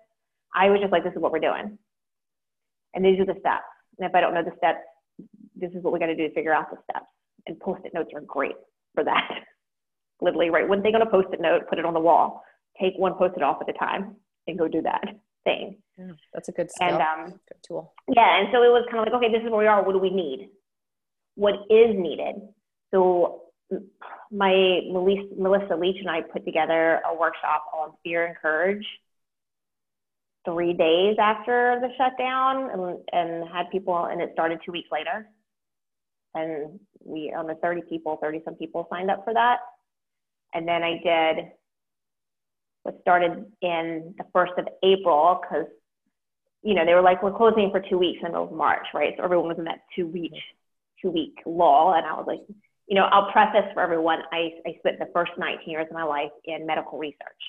[0.54, 1.78] I was just like, this is what we're doing.
[2.94, 3.64] And these are the steps.
[3.98, 4.80] And if I don't know the steps,
[5.54, 7.06] this is what we got to do to figure out the steps.
[7.46, 8.56] And post it notes are great
[8.94, 9.28] for that.
[10.20, 12.42] literally write one thing on a post-it note, put it on the wall,
[12.80, 15.02] take one post-it off at a time, and go do that
[15.44, 15.76] thing.
[15.98, 16.88] Yeah, that's a good skill.
[16.88, 17.92] And um, good tool.
[18.14, 19.82] Yeah, and so it was kind of like, okay, this is where we are.
[19.82, 20.50] What do we need?
[21.34, 22.36] What is needed?
[22.92, 23.42] So
[24.30, 28.84] my Melissa, Melissa Leach and I put together a workshop on fear and courage
[30.44, 35.28] three days after the shutdown and, and had people, and it started two weeks later.
[36.34, 39.58] And we, on the 30 people, 30 some people signed up for that.
[40.54, 41.46] And then I did
[42.82, 45.66] what started in the first of April because,
[46.62, 48.86] you know, they were like, we're closing for two weeks in the middle of March,
[48.94, 49.14] right?
[49.16, 50.32] So everyone was in that two week,
[51.02, 51.94] two week lull.
[51.94, 52.40] And I was like,
[52.86, 56.04] you know, I'll preface for everyone, I, I spent the first 19 years of my
[56.04, 57.42] life in medical research.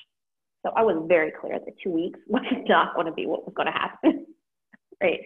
[0.64, 3.54] So I was very clear that two weeks was not going to be what was
[3.54, 4.26] going to happen,
[5.02, 5.20] right?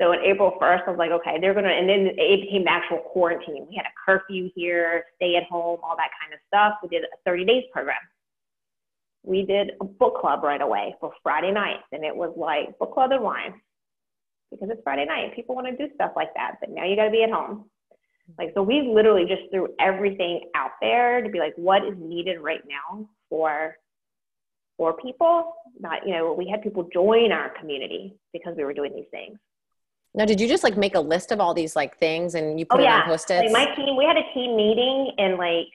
[0.00, 2.64] So on April 1st, I was like, okay, they're going to, and then it became
[2.64, 3.66] the actual quarantine.
[3.68, 6.78] We had a curfew here, stay at home, all that kind of stuff.
[6.82, 8.00] We did a 30 days program.
[9.22, 12.94] We did a book club right away for Friday nights, and it was like book
[12.94, 13.60] club and wine
[14.50, 15.36] because it's Friday night.
[15.36, 17.66] People want to do stuff like that, but now you got to be at home.
[18.38, 22.40] Like, so we literally just threw everything out there to be like, what is needed
[22.40, 23.76] right now for
[24.78, 25.52] for people?
[25.78, 29.38] Not, you know, we had people join our community because we were doing these things.
[30.14, 32.66] Now, did you just like make a list of all these like things and you
[32.70, 33.00] oh, put oh, it yeah.
[33.02, 33.52] on post-its?
[33.52, 35.68] Like my team, we had a team meeting and like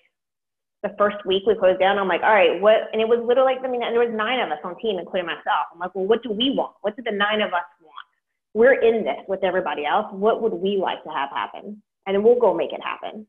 [0.83, 1.97] the first week we closed down.
[1.97, 2.89] I'm like, all right, what?
[2.91, 5.25] And it was literally like, I mean, there was nine of us on team, including
[5.25, 5.71] myself.
[5.73, 6.75] I'm like, well, what do we want?
[6.81, 8.07] What do the nine of us want?
[8.53, 10.07] We're in this with everybody else.
[10.11, 11.81] What would we like to have happen?
[12.05, 13.25] And then we'll go make it happen.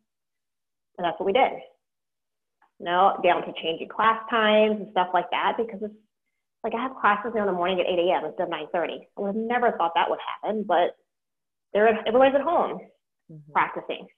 [0.98, 1.52] And that's what we did.
[2.78, 5.94] You know, down to changing class times and stuff like that because it's
[6.66, 8.24] like I have classes in the morning at 8 a.m.
[8.24, 9.06] instead of 9:30.
[9.16, 10.96] I would have never thought that would happen, but
[11.72, 12.80] they're everybody's at home
[13.30, 13.52] mm-hmm.
[13.52, 14.08] practicing.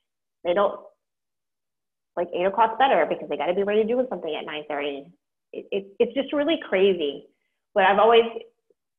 [0.44, 0.80] They don't
[2.16, 5.12] like eight o'clock's better because they got to be ready to do something at 9:30.
[5.52, 7.26] It, it, it's just really crazy.
[7.74, 8.24] But I've always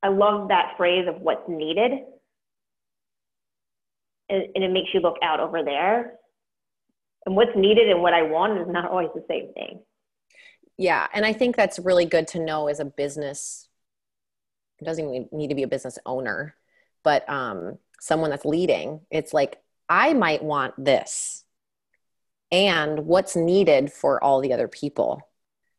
[0.04, 1.90] I love that phrase of what's needed,
[4.28, 6.12] and, and it makes you look out over there.
[7.26, 9.80] And what's needed and what I want is not always the same thing
[10.80, 13.68] yeah and i think that's really good to know as a business.
[14.80, 16.56] It doesn't need to be a business owner
[17.02, 19.00] but um, someone that's leading.
[19.10, 21.44] It's like i might want this.
[22.52, 25.22] And what's needed for all the other people?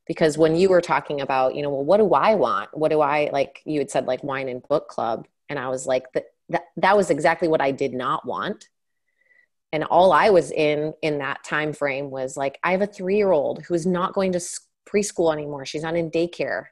[0.08, 2.76] Because when you were talking about you know well what do i want?
[2.78, 5.28] What do i like you had said like wine and book club.
[5.50, 8.70] And i was like that that, that was exactly what i did not want.
[9.74, 13.18] And all i was in in that time frame was like i have a three
[13.18, 14.40] year old who is not going to
[14.88, 15.66] preschool anymore.
[15.66, 16.66] She's not in daycare.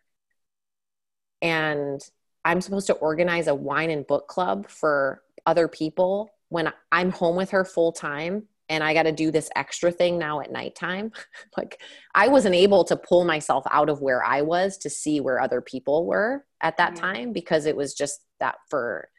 [1.41, 2.01] And
[2.43, 7.35] I'm supposed to organize a wine and book club for other people when I'm home
[7.35, 11.11] with her full time and I got to do this extra thing now at nighttime.
[11.57, 11.81] like
[12.13, 15.59] I wasn't able to pull myself out of where I was to see where other
[15.59, 17.05] people were at that mm-hmm.
[17.05, 19.09] time because it was just that for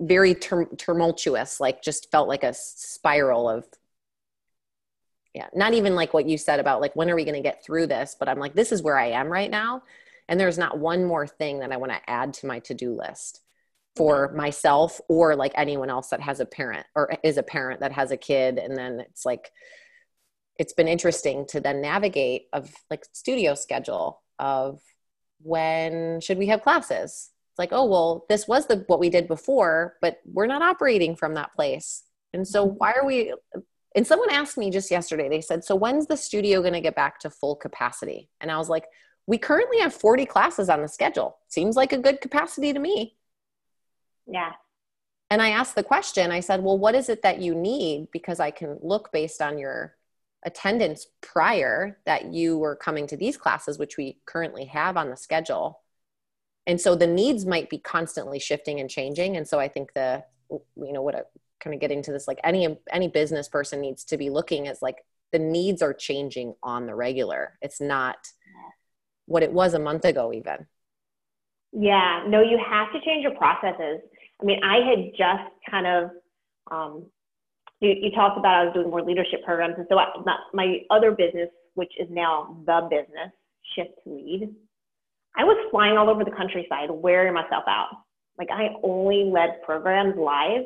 [0.00, 3.64] very tumultuous, like just felt like a spiral of
[5.34, 7.64] yeah not even like what you said about like when are we going to get
[7.64, 9.82] through this but i'm like this is where i am right now
[10.28, 13.40] and there's not one more thing that I want to add to my to-do list
[13.96, 17.92] for myself or like anyone else that has a parent or is a parent that
[17.92, 19.52] has a kid and then it's like
[20.58, 24.80] it's been interesting to then navigate of like studio schedule of
[25.42, 29.28] when should we have classes it's like oh well this was the what we did
[29.28, 32.76] before but we're not operating from that place and so mm-hmm.
[32.78, 33.32] why are we
[33.94, 36.96] and someone asked me just yesterday they said so when's the studio going to get
[36.96, 38.28] back to full capacity?
[38.40, 38.86] And i was like
[39.26, 41.38] we currently have 40 classes on the schedule.
[41.48, 43.16] Seems like a good capacity to me.
[44.26, 44.52] Yeah.
[45.30, 48.08] And i asked the question i said well what is it that you need?
[48.12, 49.96] Because i can look based on your
[50.44, 55.16] attendance prior that you were coming to these classes, which we currently have on the
[55.16, 55.80] schedule.
[56.66, 59.36] And so the needs might be constantly shifting and changing.
[59.36, 61.30] And so I think the, you know, what
[61.64, 64.82] kind of getting to this, like any, any business person needs to be looking is
[64.82, 64.98] like
[65.32, 67.58] the needs are changing on the regular.
[67.62, 68.16] It's not
[69.26, 70.66] what it was a month ago, even.
[71.72, 74.00] Yeah, no, you have to change your processes.
[74.40, 76.10] I mean, I had just kind of
[76.70, 77.06] um,
[77.80, 79.74] you, you talked about I was doing more leadership programs.
[79.76, 80.06] And so I,
[80.52, 83.30] my other business, which is now the business,
[83.74, 84.54] Shift Lead,
[85.36, 87.88] I was flying all over the countryside, wearing myself out.
[88.38, 90.64] Like I only led programs live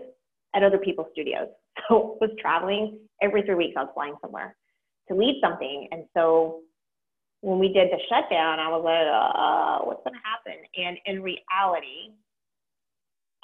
[0.54, 1.48] at other people's studios.
[1.88, 3.74] So was traveling every three weeks.
[3.76, 4.56] I was flying somewhere
[5.06, 5.86] to lead something.
[5.92, 6.62] And so
[7.40, 10.60] when we did the shutdown, I was like, uh, what's going to happen?
[10.76, 12.12] And in reality,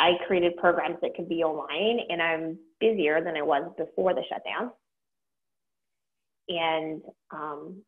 [0.01, 4.23] I created programs that could be online, and I'm busier than I was before the
[4.29, 4.73] shutdown.
[6.49, 7.83] And um,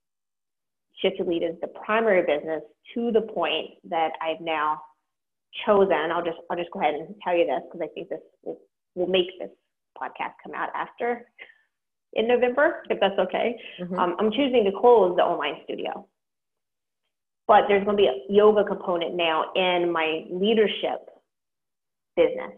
[1.03, 2.63] Shift to Lead is the primary business
[2.95, 4.81] to the point that I've now
[5.67, 6.11] chosen.
[6.13, 8.59] I'll just I'll just go ahead and tell you this because I think this will,
[8.97, 9.51] will make this
[10.01, 11.27] podcast come out after
[12.15, 13.57] in November, if that's okay.
[13.81, 13.99] Mm-hmm.
[13.99, 16.09] Um, I'm choosing to close the online studio.
[17.47, 21.09] But there's going to be a yoga component now in my leadership
[22.17, 22.53] business.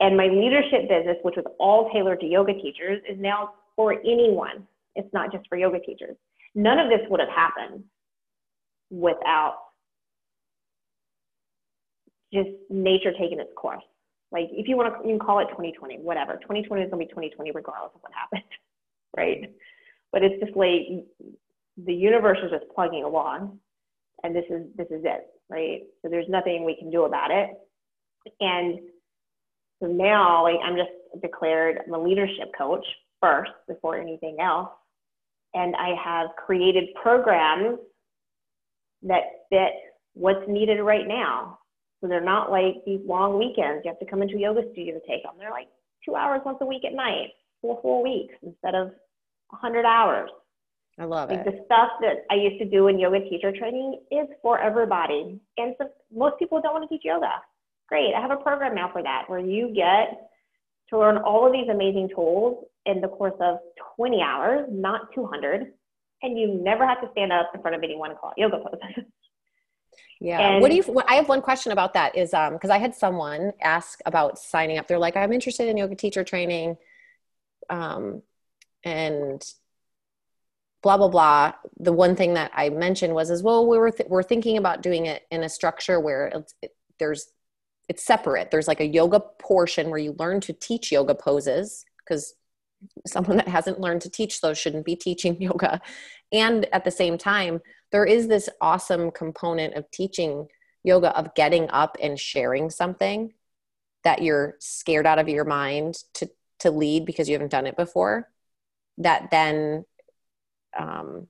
[0.00, 4.66] And my leadership business, which was all tailored to yoga teachers, is now for anyone.
[4.96, 6.16] It's not just for yoga teachers.
[6.54, 7.84] None of this would have happened
[8.90, 9.56] without
[12.32, 13.84] just nature taking its course.
[14.32, 16.34] Like if you want to, you can call it 2020, whatever.
[16.34, 18.48] 2020 is going to be 2020 regardless of what happens,
[19.16, 19.52] right?
[20.12, 21.04] But it's just like
[21.76, 23.58] the universe is just plugging along,
[24.22, 25.82] and this is this is it, right?
[26.02, 27.50] So there's nothing we can do about it.
[28.40, 28.80] And
[29.80, 30.90] so now like, I'm just
[31.22, 32.84] declared I'm a leadership coach
[33.20, 34.70] first before anything else.
[35.54, 37.78] And I have created programs
[39.02, 39.72] that fit
[40.14, 41.58] what's needed right now.
[42.00, 43.82] So they're not like these long weekends.
[43.84, 45.32] You have to come into a yoga studio to take them.
[45.38, 45.68] They're like
[46.04, 48.88] two hours once a week at night, for four weeks instead of
[49.50, 50.30] 100 hours.
[50.98, 51.44] I love like it.
[51.44, 55.40] The stuff that I used to do in yoga teacher training is for everybody.
[55.56, 57.30] And so most people don't want to teach yoga.
[57.88, 60.30] Great, I have a program now for that where you get
[60.90, 63.58] to learn all of these amazing tools in the course of
[63.96, 65.72] 20 hours, not 200,
[66.22, 68.58] and you never have to stand up in front of anyone and call it yoga
[68.58, 69.04] poses.
[70.20, 70.40] Yeah.
[70.40, 72.94] And, what do you, I have one question about that is, um, cause I had
[72.94, 74.86] someone ask about signing up.
[74.86, 76.76] They're like, I'm interested in yoga teacher training.
[77.70, 78.22] Um,
[78.84, 79.42] and
[80.82, 81.52] blah, blah, blah.
[81.78, 84.82] The one thing that I mentioned was, as well, we were, th- we're thinking about
[84.82, 87.32] doing it in a structure where it, there's
[87.90, 88.52] it's separate.
[88.52, 92.34] There's like a yoga portion where you learn to teach yoga poses because
[93.04, 95.80] someone that hasn't learned to teach those shouldn't be teaching yoga.
[96.30, 97.60] And at the same time,
[97.92, 100.46] there is this awesome component of teaching
[100.82, 103.32] yoga of getting up and sharing something
[104.04, 107.76] that you're scared out of your mind to to lead because you haven't done it
[107.76, 108.28] before
[108.98, 109.84] that then
[110.78, 111.26] um,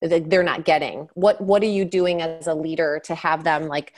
[0.00, 1.08] they're not getting.
[1.14, 3.94] What what are you doing as a leader to have them like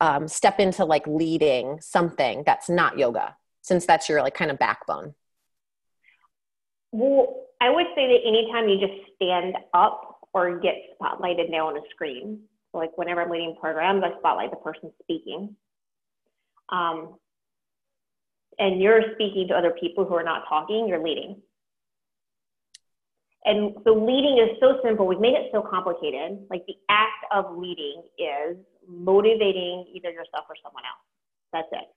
[0.00, 4.58] um, step into like leading something that's not yoga since that's your like kind of
[4.58, 5.14] backbone?
[6.92, 11.76] Well i would say that anytime you just stand up or get spotlighted now on
[11.76, 12.40] a screen
[12.72, 15.54] so like whenever i'm leading programs i spotlight the person speaking
[16.70, 17.14] um,
[18.58, 21.40] and you're speaking to other people who are not talking you're leading
[23.48, 25.06] and so leading is so simple.
[25.06, 26.38] We've made it so complicated.
[26.50, 28.56] Like the act of leading is
[28.86, 31.04] motivating either yourself or someone else.
[31.52, 31.88] That's it.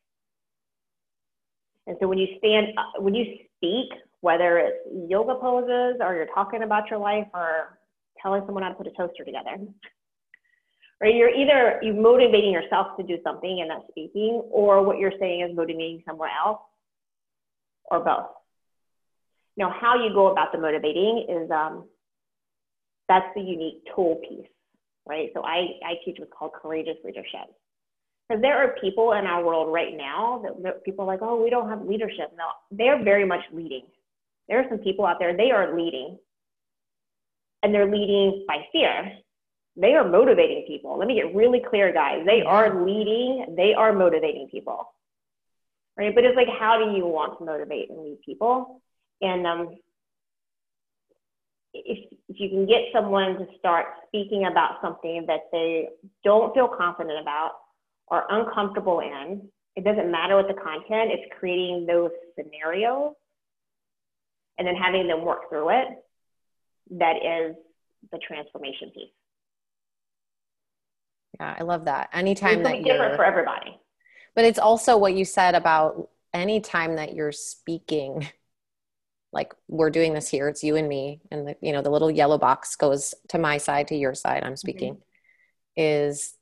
[1.87, 2.67] And so when you stand,
[2.99, 3.25] when you
[3.57, 3.89] speak,
[4.21, 4.77] whether it's
[5.09, 7.79] yoga poses or you're talking about your life or
[8.21, 9.57] telling someone how to put a toaster together,
[11.01, 15.13] or you're either you motivating yourself to do something and not speaking, or what you're
[15.19, 16.59] saying is motivating someone else,
[17.85, 18.27] or both.
[19.57, 21.85] Now, how you go about the motivating is um,
[23.09, 24.47] that's the unique tool piece
[25.05, 25.29] right?
[25.33, 27.51] So I, I teach what's called courageous leadership.
[28.27, 31.41] Because there are people in our world right now that, that people are like, oh,
[31.41, 32.31] we don't have leadership.
[32.37, 33.83] No, they're very much leading.
[34.47, 36.17] There are some people out there, they are leading.
[37.63, 39.17] And they're leading by fear.
[39.75, 40.97] They are motivating people.
[40.97, 42.25] Let me get really clear, guys.
[42.25, 44.93] They are leading, they are motivating people.
[45.97, 46.13] Right?
[46.13, 48.81] But it's like, how do you want to motivate and lead people?
[49.21, 49.77] And um,
[51.73, 55.89] if, if you can get someone to start speaking about something that they
[56.23, 57.51] don't feel confident about
[58.07, 63.13] or uncomfortable in, it doesn't matter what the content, it's creating those scenarios
[64.57, 65.87] and then having them work through it.
[66.89, 67.55] That is
[68.11, 69.09] the transformation piece.
[71.39, 72.09] Yeah, I love that.
[72.13, 73.79] Anytime it's that you're different for everybody.
[74.35, 78.27] But it's also what you said about anytime that you're speaking
[79.33, 82.11] like we're doing this here it's you and me and the you know the little
[82.11, 85.01] yellow box goes to my side to your side i'm speaking mm-hmm.
[85.77, 86.35] is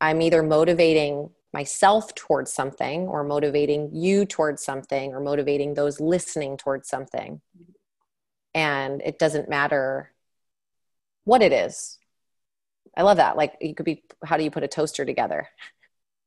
[0.00, 6.56] i'm either motivating myself towards something or motivating you towards something or motivating those listening
[6.56, 7.40] towards something
[8.54, 10.12] and it doesn't matter
[11.24, 11.98] what it is
[12.96, 15.48] i love that like you could be how do you put a toaster together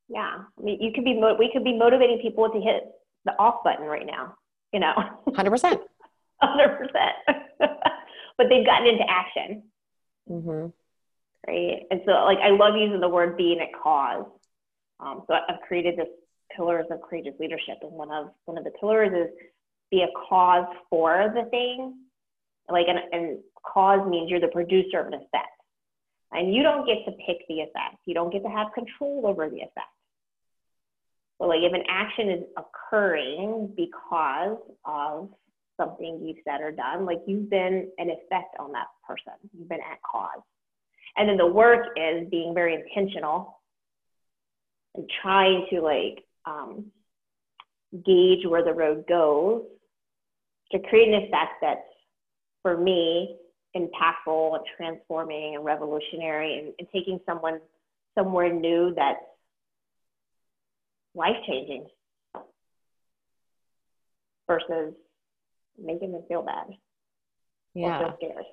[0.09, 2.83] yeah i mean you could be we could be motivating people to hit
[3.25, 4.35] the off button right now
[4.71, 4.93] you know.
[5.27, 5.79] 100%.
[6.41, 6.87] 100%.
[7.59, 9.63] but they've gotten into action.
[10.29, 10.67] Mm-hmm.
[11.47, 11.83] Right.
[11.89, 14.25] And so, like, I love using the word being a cause.
[14.99, 16.07] Um, so I've created this
[16.55, 17.77] pillars of courageous leadership.
[17.81, 19.33] And one of, one of the pillars is
[19.89, 21.95] be a cause for the thing.
[22.69, 25.61] Like, and, cause means you're the producer of an effect.
[26.31, 27.97] And you don't get to pick the effect.
[28.05, 29.91] You don't get to have control over the effect.
[31.37, 35.29] So like if an action is occurring because of
[35.77, 39.33] something you've said or done, like you've been an effect on that person.
[39.57, 40.41] You've been at cause.
[41.17, 43.59] And then the work is being very intentional
[44.95, 46.91] and trying to like um,
[48.05, 49.63] gauge where the road goes
[50.71, 51.81] to create an effect that's
[52.61, 53.35] for me
[53.75, 57.59] impactful and transforming and revolutionary and, and taking someone
[58.17, 59.19] somewhere new that's
[61.15, 61.85] life changing
[64.47, 64.93] versus
[65.81, 66.67] making them feel bad.
[67.73, 67.99] Yeah.
[67.99, 68.45] Feel scared.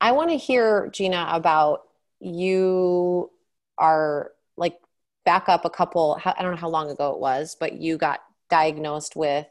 [0.00, 1.82] I want to hear, Gina, about
[2.20, 3.30] you
[3.78, 4.78] are like
[5.24, 8.20] back up a couple, I don't know how long ago it was, but you got
[8.50, 9.46] diagnosed with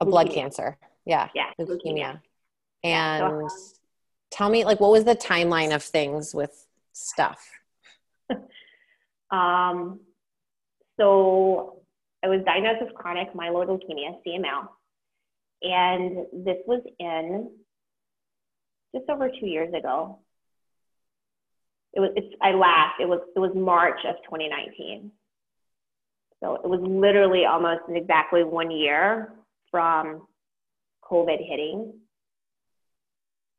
[0.00, 0.34] a blood mm-hmm.
[0.34, 0.78] cancer.
[1.06, 1.28] Yeah.
[1.34, 1.50] Yeah.
[1.58, 1.78] Leukemia.
[1.84, 2.20] leukemia.
[2.84, 3.48] And yeah.
[4.30, 7.48] tell me, like, what was the timeline of things with stuff?
[9.28, 9.98] Um,
[10.98, 11.82] so
[12.24, 14.68] I was diagnosed with chronic myeloid leukemia, CML,
[15.62, 17.50] and this was in
[18.94, 20.20] just over two years ago.
[21.92, 22.10] It was.
[22.16, 23.00] It's, I laughed.
[23.00, 23.20] It was.
[23.34, 25.10] It was March of 2019.
[26.42, 29.32] So it was literally almost exactly one year
[29.70, 30.26] from
[31.10, 31.92] COVID hitting.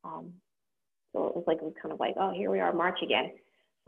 [0.04, 0.32] Um,
[1.12, 3.32] so it was like it was kind of like, oh, here we are, March again.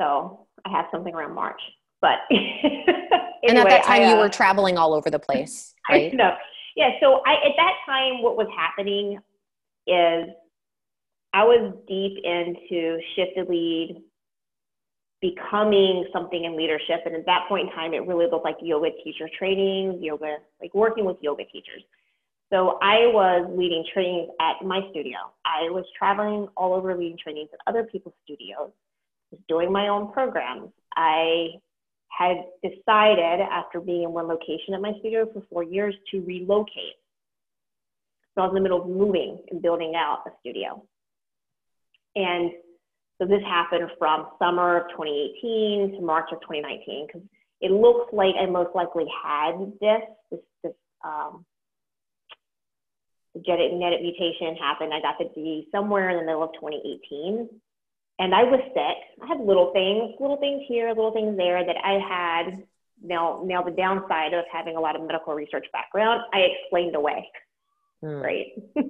[0.01, 1.61] So I have something around March.
[2.01, 2.85] But anyway,
[3.47, 6.13] and at that time, I, uh, you were traveling all over the place, right?
[6.15, 6.35] No,
[6.77, 6.91] yeah.
[7.01, 9.19] So I at that time, what was happening
[9.87, 10.29] is
[11.33, 14.03] I was deep into shift to lead,
[15.21, 18.89] becoming something in leadership, and at that point in time, it really looked like yoga
[19.05, 21.83] teacher trainings, yoga, like working with yoga teachers.
[22.53, 25.19] So I was leading trainings at my studio.
[25.45, 28.71] I was traveling all over leading trainings at other people's studios
[29.49, 30.71] doing my own programs.
[30.97, 31.51] I
[32.09, 36.99] had decided after being in one location at my studio for four years to relocate.
[38.35, 40.85] So I was in the middle of moving and building out a studio.
[42.17, 42.51] And
[43.19, 47.23] so this happened from summer of 2018 to March of 2019 because
[47.61, 50.73] it looks like I most likely had this, this, this
[51.05, 51.45] um,
[53.45, 54.93] genetic mutation happened.
[54.93, 57.49] I got the disease somewhere in the middle of 2018
[58.21, 59.23] and I was sick.
[59.23, 62.63] I had little things, little things here, little things there that I had.
[63.03, 67.27] Now, now the downside of having a lot of medical research background, I explained away,
[68.05, 68.23] mm.
[68.23, 68.47] right?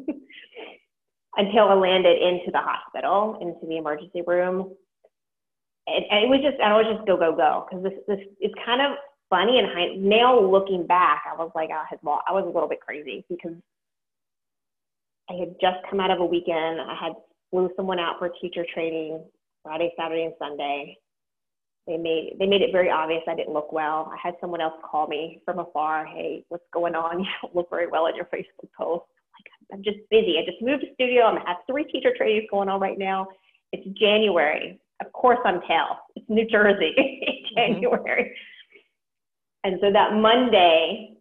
[1.36, 4.74] Until I landed into the hospital, into the emergency room,
[5.86, 8.51] and, and it was just, I was just go, go, go, because this, this is
[8.66, 8.99] kind of
[9.30, 9.61] funny.
[9.61, 13.24] And now looking back, I was like, I had, I was a little bit crazy
[13.30, 13.55] because
[15.31, 16.81] I had just come out of a weekend.
[16.81, 17.12] I had
[17.51, 19.22] flew someone out for teacher training
[19.62, 20.99] Friday, Saturday, and Sunday.
[21.87, 24.12] They made they made it very obvious I didn't look well.
[24.12, 26.05] I had someone else call me from afar.
[26.05, 27.20] Hey, what's going on?
[27.24, 29.05] You don't look very well in your Facebook post.
[29.72, 30.37] I'm just busy.
[30.39, 31.24] I just moved to studio.
[31.24, 33.28] I'm have three teacher trainings going on right now.
[33.72, 34.81] It's January.
[35.05, 35.97] Of course I'm tail.
[36.16, 36.93] It's New Jersey,
[37.57, 38.24] January.
[38.24, 39.70] Mm-hmm.
[39.70, 41.14] And so that Monday,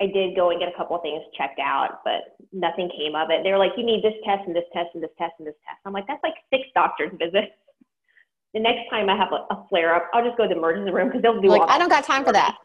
[0.00, 3.30] I did go and get a couple of things checked out, but nothing came of
[3.30, 3.42] it.
[3.42, 5.58] They were like, you need this test and this test and this test and this
[5.66, 5.78] test.
[5.84, 7.52] I'm like, that's like six doctor's visits.
[8.54, 10.90] The next time I have a, a flare up, I'll just go to the emergency
[10.90, 11.60] room because they'll do all.
[11.60, 12.56] like, I don't got time for that.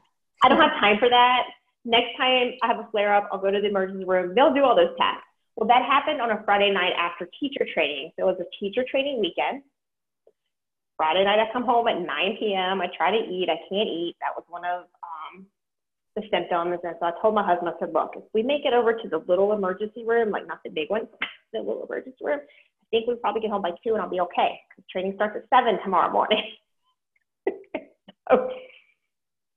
[0.41, 1.43] I don't have time for that.
[1.83, 4.33] Next time I have a flare up, I'll go to the emergency room.
[4.33, 5.27] They'll do all those tests.
[5.57, 8.11] Well, that happened on a Friday night after teacher training.
[8.15, 9.63] So it was a teacher training weekend.
[10.95, 12.81] Friday night, I come home at 9 p.m.
[12.81, 13.49] I try to eat.
[13.49, 14.15] I can't eat.
[14.21, 14.85] That was one of
[16.15, 16.79] the symptoms.
[16.83, 19.09] And so I told my husband, I said, look, if we make it over to
[19.09, 21.07] the little emergency room, like not the big one,
[21.53, 24.21] the little emergency room, I think we'll probably get home by 2 and I'll be
[24.21, 24.59] okay.
[24.69, 26.43] Because training starts at 7 tomorrow morning.
[28.29, 28.49] so,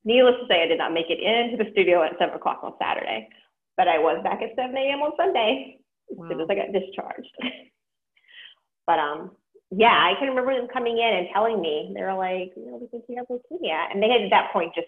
[0.05, 2.73] needless to say, I did not make it into the studio at 7 o'clock on
[2.81, 3.29] Saturday,
[3.77, 5.01] but I was back at 7 a.m.
[5.01, 5.79] on Sunday
[6.11, 6.25] wow.
[6.25, 7.35] as soon as I got discharged.
[8.87, 9.33] but um,
[9.71, 12.79] yeah, I can remember them coming in and telling me, they were like, you know,
[12.81, 13.93] we think you have leukemia.
[13.93, 14.87] And they had at that point just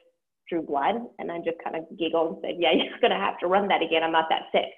[0.48, 0.96] drew blood.
[1.18, 3.68] And I just kind of giggled and said, yeah, you're going to have to run
[3.68, 4.02] that again.
[4.02, 4.70] I'm not that sick.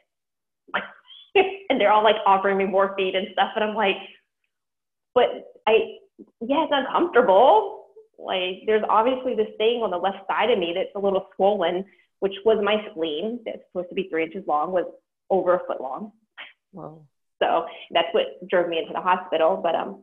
[1.68, 3.50] and they're all like offering me morphine and stuff.
[3.54, 3.96] And I'm like,
[5.14, 5.96] but I,
[6.40, 7.80] yeah, it's uncomfortable
[8.20, 11.84] like there's obviously this thing on the left side of me that's a little swollen,
[12.20, 14.84] which was my spleen that's supposed to be three inches long, was
[15.30, 16.12] over a foot long.
[16.72, 17.02] Wow.
[17.42, 19.58] So that's what drove me into the hospital.
[19.62, 20.02] But um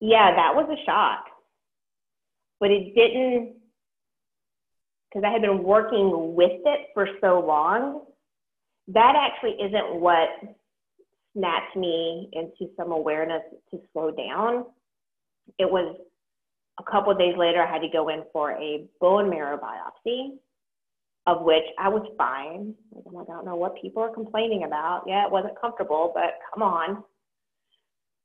[0.00, 1.24] yeah, that was a shock.
[2.60, 3.54] But it didn't
[5.08, 8.04] because I had been working with it for so long.
[8.88, 10.28] That actually isn't what
[11.36, 14.64] snapped me into some awareness to slow down
[15.58, 15.96] it was
[16.78, 20.36] a couple of days later, I had to go in for a bone marrow biopsy,
[21.26, 22.74] of which I was fine.
[22.92, 25.04] Like, I don't know what people are complaining about.
[25.06, 27.02] Yeah, it wasn't comfortable, but come on.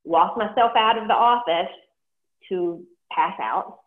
[0.04, 1.74] Walked myself out of the office
[2.50, 3.80] to pass out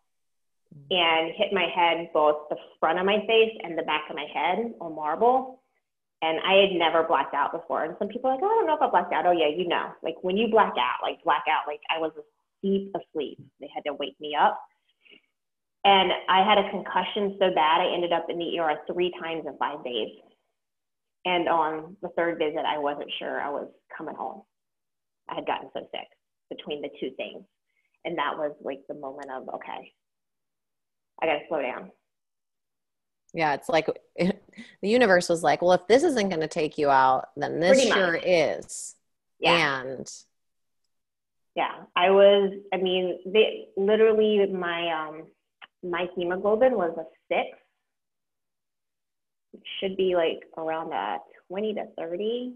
[0.89, 4.25] and hit my head, both the front of my face and the back of my
[4.33, 5.61] head on marble.
[6.21, 7.83] And I had never blacked out before.
[7.83, 9.25] And some people are like, oh, I don't know if I blacked out.
[9.25, 9.91] Oh, yeah, you know.
[10.01, 12.11] Like when you black out, like black out, like I was
[12.63, 13.39] deep asleep.
[13.59, 14.59] They had to wake me up.
[15.83, 19.45] And I had a concussion so bad, I ended up in the ER three times
[19.45, 20.09] in five days.
[21.23, 24.41] And on the third visit, I wasn't sure I was coming home.
[25.29, 26.07] I had gotten so sick
[26.49, 27.43] between the two things.
[28.05, 29.93] And that was like the moment of, okay,
[31.21, 31.91] I got to slow down.
[33.33, 33.87] Yeah, it's like
[34.17, 34.33] the
[34.81, 38.15] universe was like, well, if this isn't going to take you out, then this sure
[38.15, 38.95] is.
[39.39, 39.81] Yeah.
[39.81, 40.11] And
[41.55, 45.23] yeah, I was, I mean, they literally my, um,
[45.83, 47.57] my hemoglobin was a six.
[49.53, 51.17] It should be like around a
[51.49, 52.53] 20 to 30.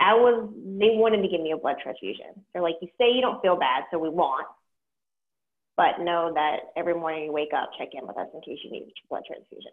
[0.00, 2.44] I was, they wanted to give me a blood transfusion.
[2.52, 4.46] They're like, you say you don't feel bad, so we won't.
[5.78, 8.70] But know that every morning you wake up, check in with us in case you
[8.72, 9.70] need a blood transfusion.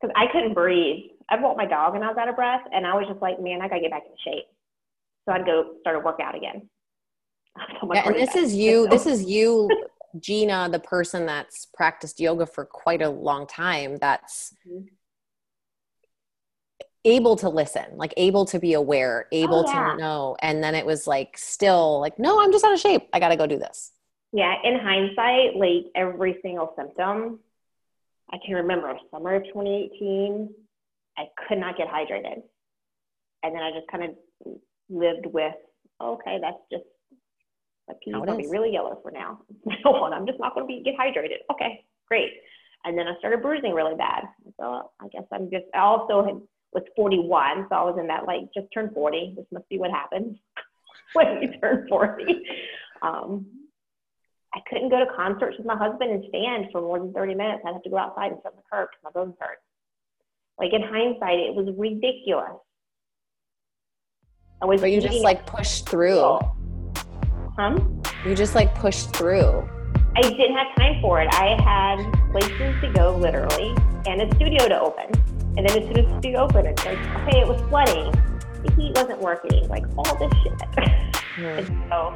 [0.00, 1.10] Because I couldn't breathe.
[1.28, 3.38] I walked my dog and I was out of breath, and I was just like,
[3.38, 4.46] man, I gotta get back in shape.
[5.26, 6.70] So I'd go start a workout again.
[7.92, 9.68] yeah, and this is you, this is you,
[10.18, 14.86] Gina, the person that's practiced yoga for quite a long time, that's mm-hmm.
[17.04, 19.90] able to listen, like able to be aware, able oh, yeah.
[19.90, 20.36] to know.
[20.40, 23.06] And then it was like still like, no, I'm just out of shape.
[23.12, 23.92] I gotta go do this.
[24.32, 27.40] Yeah, in hindsight, like every single symptom,
[28.30, 30.50] I can remember summer of 2018,
[31.16, 32.42] I could not get hydrated.
[33.42, 34.54] And then I just kind of
[34.90, 35.54] lived with,
[36.00, 36.84] okay, that's just
[37.88, 39.40] my pee's gonna be really yellow for now.
[39.64, 41.38] and I'm just not gonna be get hydrated.
[41.50, 42.32] Okay, great.
[42.84, 44.24] And then I started bruising really bad.
[44.60, 46.40] So I guess I'm just I also had
[46.72, 49.34] was 41, so I was in that like just turned 40.
[49.36, 50.36] This must be what happens
[51.14, 52.24] when you turn 40.
[53.00, 53.46] Um,
[54.54, 57.62] I couldn't go to concerts with my husband and stand for more than 30 minutes.
[57.66, 59.58] I'd have to go outside and sit on the curb because my bones hurt.
[60.58, 62.58] Like in hindsight, it was ridiculous.
[64.60, 66.40] I was but you just like pushed through.
[67.56, 67.78] Huh?
[68.24, 69.68] You just like pushed through.
[70.16, 71.28] I didn't have time for it.
[71.32, 73.76] I had places to go, literally,
[74.06, 75.12] and a studio to open.
[75.56, 78.10] And then as soon as the studio opened, it's like, okay, it was flooding.
[78.64, 79.68] The heat wasn't working.
[79.68, 80.52] Like all this shit.
[81.38, 81.88] Mm.
[81.88, 82.12] so,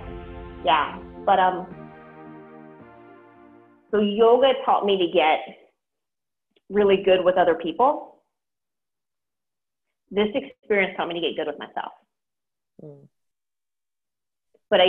[0.64, 0.98] yeah.
[1.24, 1.68] But um,
[3.93, 5.40] so yoga taught me to get
[6.70, 8.22] really good with other people.
[10.11, 11.93] This experience taught me to get good with myself.
[12.82, 13.09] Mm.
[14.70, 14.86] But I,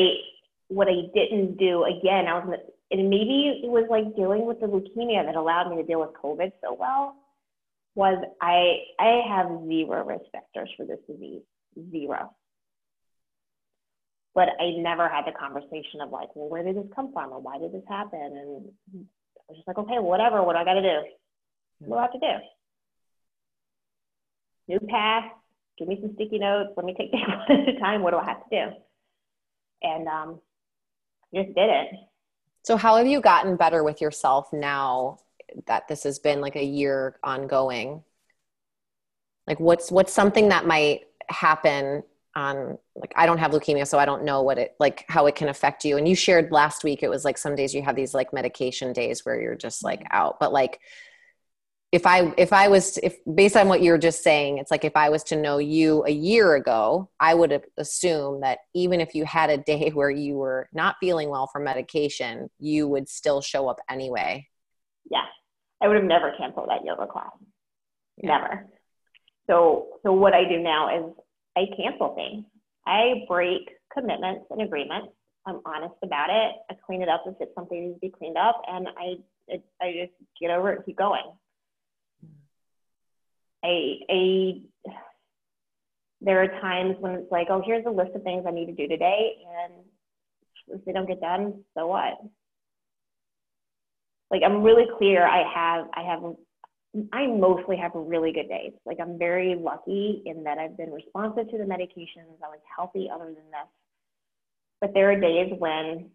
[0.69, 2.59] what I didn't do again, I was,
[2.91, 6.11] and maybe it was like dealing with the leukemia that allowed me to deal with
[6.23, 7.15] COVID so well.
[7.95, 11.41] was I I have zero risk factors for this disease,
[11.91, 12.33] zero.
[14.35, 17.39] But I never had the conversation of like, well, where did this come from, or
[17.39, 18.19] why did this happen?
[18.19, 20.41] And I was just like, okay, whatever.
[20.43, 21.03] What do I got to do?
[21.79, 22.43] What do I have to do?
[24.69, 25.25] New path.
[25.77, 26.71] Give me some sticky notes.
[26.75, 28.01] Let me take things one at a time.
[28.01, 28.75] What do I have to do?
[29.83, 30.39] And um,
[31.33, 31.87] just did it.
[32.63, 35.19] So, how have you gotten better with yourself now
[35.67, 38.03] that this has been like a year ongoing?
[39.47, 42.03] Like, what's what's something that might happen
[42.35, 45.35] on like I don't have leukemia, so I don't know what it like how it
[45.35, 45.97] can affect you.
[45.97, 48.93] And you shared last week it was like some days you have these like medication
[48.93, 50.17] days where you're just like mm-hmm.
[50.17, 50.79] out, but like
[51.93, 54.95] if I if I was if based on what you're just saying, it's like if
[54.95, 59.25] I was to know you a year ago, I would assume that even if you
[59.25, 63.67] had a day where you were not feeling well from medication, you would still show
[63.67, 64.47] up anyway.
[65.09, 65.25] Yeah.
[65.83, 67.29] I would have never canceled that yoga class.
[68.17, 68.37] Yeah.
[68.39, 68.67] Never.
[69.45, 71.13] So so what I do now is
[71.55, 72.45] I cancel things.
[72.85, 75.09] I break commitments and agreements.
[75.45, 76.55] I'm honest about it.
[76.69, 79.15] I clean it up if it's something that needs to be cleaned up and I
[79.81, 81.23] I just get over it and keep going
[83.63, 84.61] a, a
[86.21, 88.73] there are times when it's like, oh, here's a list of things I need to
[88.73, 89.33] do today,
[89.65, 89.73] and
[90.69, 92.19] if they don't get done, so what?
[94.31, 95.25] Like I'm really clear.
[95.27, 96.21] I have, I have,
[97.11, 98.73] I mostly have really good days.
[98.85, 102.37] Like I'm very lucky in that I've been responsive to the medications.
[102.43, 103.69] I was healthy other than this,
[104.79, 106.11] but there are days when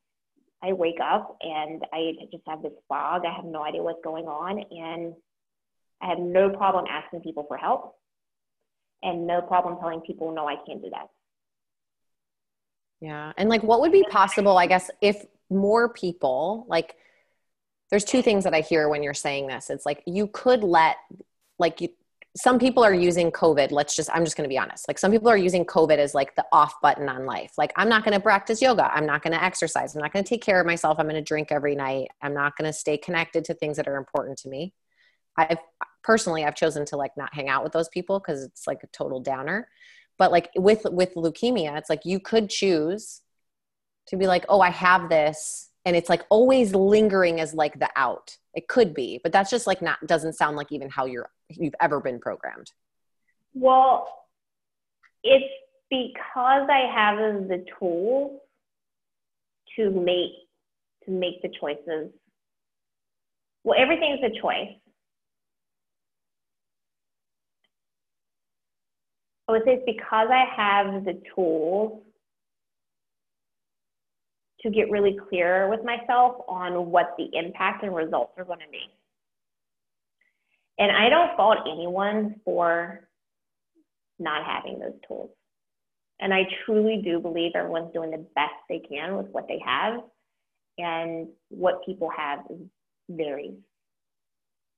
[0.62, 3.22] I wake up and I just have this fog.
[3.24, 5.14] I have no idea what's going on, and
[6.00, 7.96] I have no problem asking people for help
[9.02, 11.08] and no problem telling people, no, I can't do that.
[13.00, 13.32] Yeah.
[13.36, 16.96] And like, what would be possible, I guess, if more people, like,
[17.90, 19.70] there's two things that I hear when you're saying this.
[19.70, 20.96] It's like you could let,
[21.58, 21.88] like, you,
[22.36, 23.72] some people are using COVID.
[23.72, 24.86] Let's just, I'm just going to be honest.
[24.86, 27.52] Like, some people are using COVID as like the off button on life.
[27.58, 28.92] Like, I'm not going to practice yoga.
[28.94, 29.94] I'm not going to exercise.
[29.94, 30.98] I'm not going to take care of myself.
[30.98, 32.08] I'm going to drink every night.
[32.22, 34.74] I'm not going to stay connected to things that are important to me.
[35.36, 35.58] I've
[36.02, 38.88] personally I've chosen to like not hang out with those people because it's like a
[38.88, 39.68] total downer.
[40.18, 43.22] But like with with leukemia, it's like you could choose
[44.08, 47.88] to be like, oh, I have this, and it's like always lingering as like the
[47.96, 48.36] out.
[48.52, 51.74] It could be, but that's just like not doesn't sound like even how you're you've
[51.80, 52.70] ever been programmed.
[53.54, 54.06] Well,
[55.24, 55.50] it's
[55.88, 58.38] because I have the tools
[59.76, 60.32] to make
[61.06, 62.12] to make the choices.
[63.64, 64.76] Well, everything's a choice.
[69.48, 72.02] I would say it's because I have the tools
[74.62, 78.70] to get really clear with myself on what the impact and results are going to
[78.70, 78.80] be.
[80.78, 83.08] And I don't fault anyone for
[84.18, 85.30] not having those tools.
[86.20, 90.00] And I truly do believe everyone's doing the best they can with what they have.
[90.80, 92.40] And what people have
[93.08, 93.58] varies.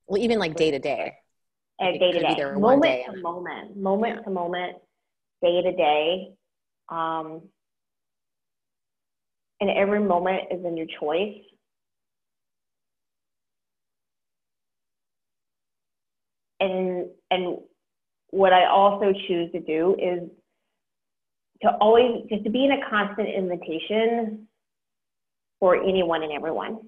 [0.07, 1.15] Well, even like day to day
[1.81, 4.23] day to day, moment to moment, moment yeah.
[4.23, 4.77] to moment,
[5.43, 6.33] day to day.
[6.89, 7.43] Um,
[9.61, 11.39] and every moment is a new choice.
[16.61, 17.59] And and
[18.31, 20.29] what I also choose to do is
[21.63, 24.47] to always just to be in a constant invitation
[25.59, 26.81] for anyone and everyone.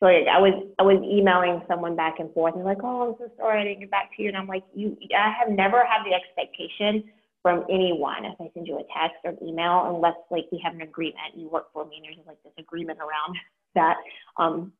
[0.00, 3.14] So like, I was I was emailing someone back and forth and like, oh, I'm
[3.18, 4.28] so sorry I didn't get back to you.
[4.28, 7.04] And I'm like, you I have never had the expectation
[7.42, 10.74] from anyone if I send you a text or an email unless like we have
[10.74, 11.36] an agreement.
[11.36, 13.36] You work for me and there's like this agreement around
[13.74, 13.96] that.
[14.36, 14.72] Um,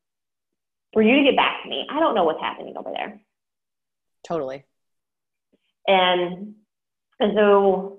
[0.92, 3.20] for you to get back to me, I don't know what's happening over there.
[4.26, 4.64] Totally.
[5.86, 6.54] And
[7.20, 7.98] and so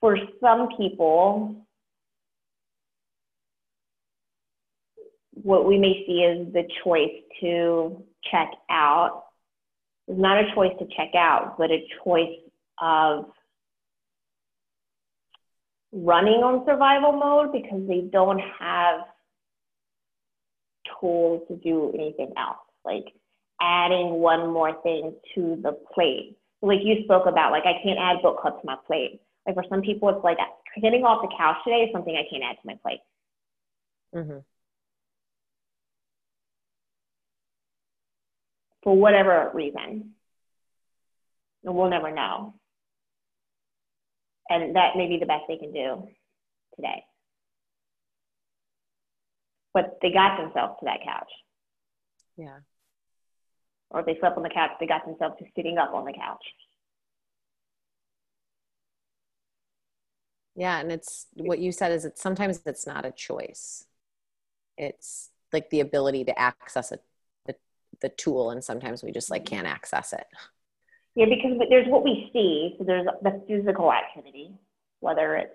[0.00, 1.66] for some people
[5.42, 9.24] what we may see is the choice to check out
[10.10, 12.38] is not a choice to check out, but a choice
[12.82, 13.26] of
[15.92, 19.00] running on survival mode because they don't have
[21.00, 23.04] tools to do anything else, like
[23.60, 26.36] adding one more thing to the plate.
[26.62, 29.20] Like you spoke about, like I can't add book club to my plate.
[29.46, 30.38] Like for some people, it's like
[30.80, 33.00] getting off the couch today is something I can't add to my plate.
[34.14, 34.38] Mm-hmm.
[38.82, 40.14] For whatever reason.
[41.64, 42.54] And we'll never know.
[44.48, 46.08] And that may be the best they can do
[46.76, 47.04] today.
[49.72, 51.30] But they got themselves to that couch.
[52.36, 52.58] Yeah.
[53.90, 56.12] Or if they slept on the couch, they got themselves to sitting up on the
[56.12, 56.42] couch.
[60.56, 63.86] Yeah, and it's what you said is it's sometimes it's not a choice.
[64.76, 67.02] It's like the ability to access it,
[68.00, 69.56] the, tool, and sometimes we just like mm-hmm.
[69.56, 70.26] can't access it.
[71.14, 72.76] Yeah, because there's what we see.
[72.78, 74.52] So there's the physical activity,
[75.00, 75.54] whether it's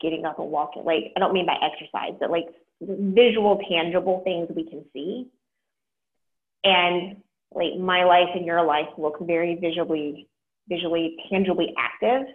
[0.00, 0.84] getting up and walking.
[0.84, 2.46] Like I don't mean by exercise, but like
[2.80, 5.28] visual, tangible things we can see.
[6.64, 7.18] And
[7.54, 10.28] like my life and your life look very visually,
[10.68, 12.26] visually, tangibly active.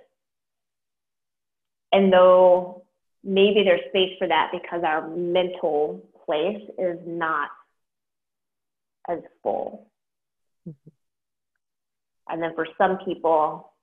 [1.92, 2.84] And though
[3.24, 7.50] maybe there's space for that because our mental place is not
[9.10, 9.88] as full.
[10.68, 10.89] Mm-hmm.
[12.30, 13.74] And then for some people,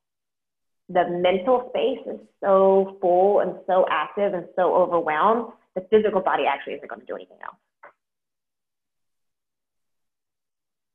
[0.88, 6.44] the mental space is so full and so active and so overwhelmed, the physical body
[6.46, 7.56] actually isn't going to do anything else.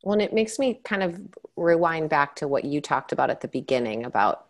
[0.04, 1.20] Well, and it makes me kind of
[1.56, 4.48] rewind back to what you talked about at the beginning about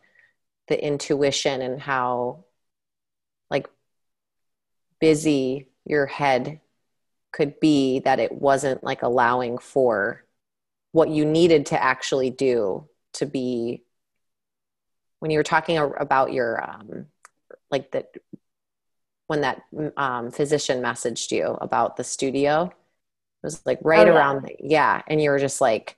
[0.68, 2.46] the intuition and how
[3.52, 3.68] like
[5.00, 6.62] busy your head
[7.34, 10.24] could be that it wasn't like allowing for
[10.94, 13.84] what you needed to actually do to be
[15.20, 17.08] when you were talking about your um,
[17.72, 18.14] like that
[19.28, 19.64] when that
[19.98, 24.18] um, physician messaged you about the studio it was like right oh, yeah.
[24.18, 25.98] around the, yeah and you were just like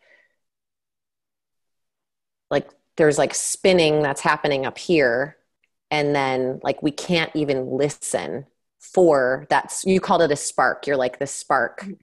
[2.49, 5.35] like there's like spinning that's happening up here
[5.91, 8.45] and then like we can't even listen
[8.93, 10.87] for that's you called it a spark.
[10.87, 11.93] You're like the spark mm-hmm.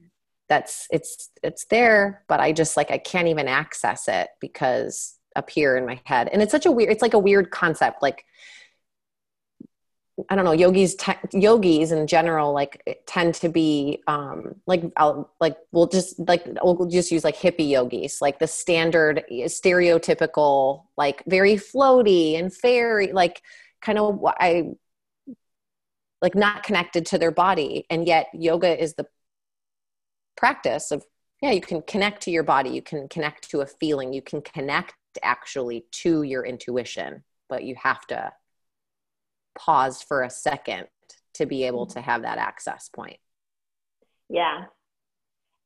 [0.48, 5.50] that's it's it's there but i just like i can't even access it because up
[5.50, 6.28] here in my head.
[6.28, 8.24] And it's such a weird it's like a weird concept like
[10.28, 15.32] I don't know yogis te- yogis in general like tend to be um like I'll
[15.40, 21.22] like we'll just like we'll just use like hippie yogis like the standard stereotypical like
[21.26, 23.42] very floaty and fairy like
[23.80, 24.72] kind of I
[26.22, 29.06] like not connected to their body and yet yoga is the
[30.36, 31.04] practice of
[31.42, 34.40] yeah you can connect to your body you can connect to a feeling you can
[34.40, 38.32] connect actually to your intuition but you have to
[39.54, 40.86] pause for a second
[41.34, 43.18] to be able to have that access point.
[44.28, 44.64] Yeah.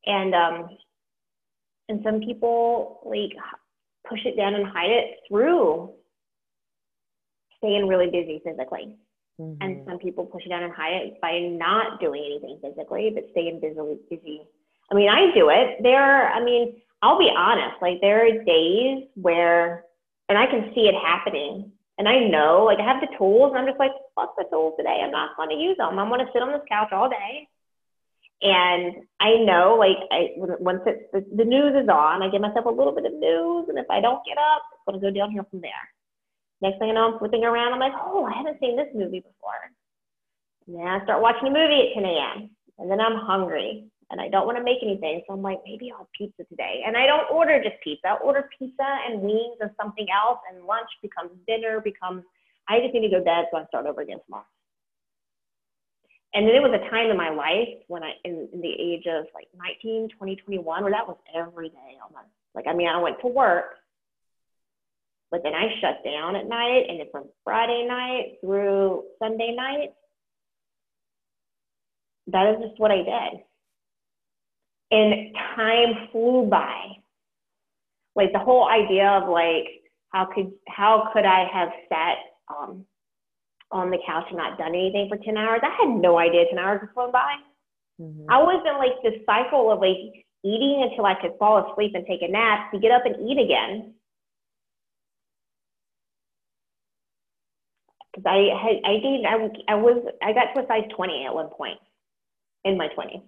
[0.04, 0.68] And um
[1.88, 3.32] and some people like
[4.08, 5.92] push it down and hide it through
[7.58, 8.94] staying really busy physically
[9.40, 9.62] mm-hmm.
[9.62, 13.24] and some people push it down and hide it by not doing anything physically but
[13.32, 14.42] staying busy busy
[14.90, 15.82] I mean, I do it.
[15.82, 19.84] There, I mean, I'll be honest, like there are days where,
[20.28, 21.72] and I can see it happening.
[21.98, 24.74] And I know, like I have the tools, and I'm just like, fuck the tools
[24.78, 25.00] today.
[25.02, 25.98] I'm not going to use them.
[25.98, 27.48] I'm going to sit on this couch all day.
[28.42, 32.66] And I know, like, I once it, the, the news is on, I give myself
[32.66, 35.10] a little bit of news, and if I don't get up, it's going to go
[35.10, 35.88] downhill from there.
[36.62, 37.72] Next thing I know, I'm flipping around.
[37.72, 39.60] I'm like, oh, I haven't seen this movie before.
[40.66, 42.50] And I start watching a movie at 10 a.m.
[42.78, 45.22] And then I'm hungry and I don't want to make anything.
[45.26, 46.82] So I'm like, maybe I'll have pizza today.
[46.86, 48.08] And I don't order just pizza.
[48.08, 50.38] I'll order pizza and wings and something else.
[50.50, 52.22] And lunch becomes dinner, becomes,
[52.68, 54.46] I just need to go to bed so I start over again tomorrow.
[56.34, 59.06] And then there was a time in my life when I, in, in the age
[59.06, 62.30] of like 19, 20, 21, where that was every day almost.
[62.54, 63.76] Like, I mean, I went to work,
[65.30, 66.86] but then I shut down at night.
[66.88, 69.90] And then from Friday night through Sunday night,
[72.28, 73.42] that is just what I did
[74.90, 76.96] and time flew by.
[78.14, 82.16] Like the whole idea of like how could how could I have sat
[82.48, 82.84] um,
[83.70, 85.60] on the couch and not done anything for ten hours?
[85.62, 87.34] I had no idea ten hours had flown by.
[88.00, 88.30] Mm-hmm.
[88.30, 92.06] I was in like this cycle of like eating until I could fall asleep and
[92.06, 93.94] take a nap to get up and eat again.
[98.16, 101.34] Because I had I gained I, I was I got to a size twenty at
[101.34, 101.78] one point
[102.64, 103.20] in my twenties.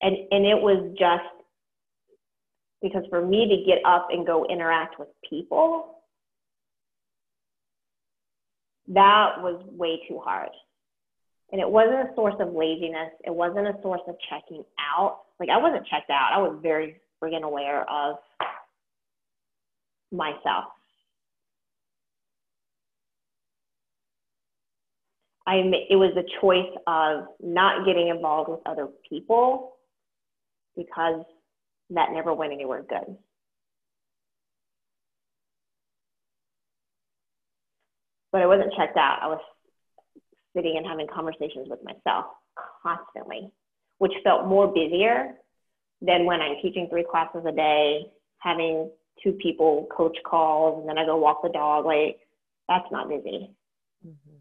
[0.00, 1.24] And and it was just
[2.80, 5.96] because for me to get up and go interact with people
[8.88, 10.50] that was way too hard.
[11.52, 13.10] And it wasn't a source of laziness.
[13.24, 15.22] It wasn't a source of checking out.
[15.38, 16.30] Like i wasn't checked out.
[16.32, 18.16] I was very friggin aware of
[20.12, 20.75] myself
[25.46, 25.56] I,
[25.88, 29.76] it was the choice of not getting involved with other people
[30.76, 31.24] because
[31.90, 33.16] that never went anywhere good.
[38.32, 39.20] But I wasn't checked out.
[39.22, 39.40] I was
[40.54, 42.26] sitting and having conversations with myself
[42.82, 43.52] constantly.
[43.98, 45.34] which felt more busier
[46.02, 48.06] than when I'm teaching three classes a day,
[48.38, 48.90] having
[49.22, 51.86] two people coach calls, and then I go walk the dog.
[51.86, 52.18] Like,
[52.68, 53.50] that's not busy.
[54.06, 54.35] Mm-hmm.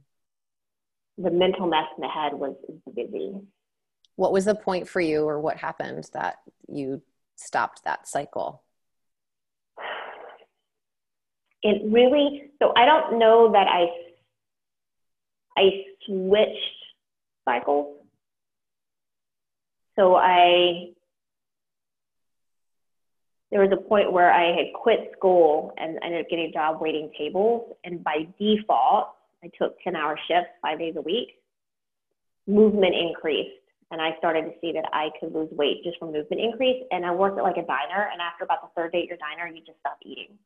[1.18, 2.56] The mental mess in the head was
[2.94, 3.34] busy.
[4.18, 6.38] What was the point for you, or what happened that
[6.68, 7.02] you
[7.36, 8.64] stopped that cycle?
[11.64, 13.88] It really, so I don't know that I,
[15.58, 16.60] I switched
[17.44, 17.98] cycles.
[19.98, 20.92] So I,
[23.50, 26.82] there was a point where I had quit school and ended up getting a job
[26.82, 27.74] waiting tables.
[27.84, 29.15] And by default,
[29.46, 31.30] I took 10 hour shifts five days a week.
[32.48, 33.62] Movement increased.
[33.92, 36.84] And I started to see that I could lose weight just from movement increase.
[36.92, 38.10] And I worked at like a diner.
[38.12, 40.38] And after about the third day at your diner, you just stop eating.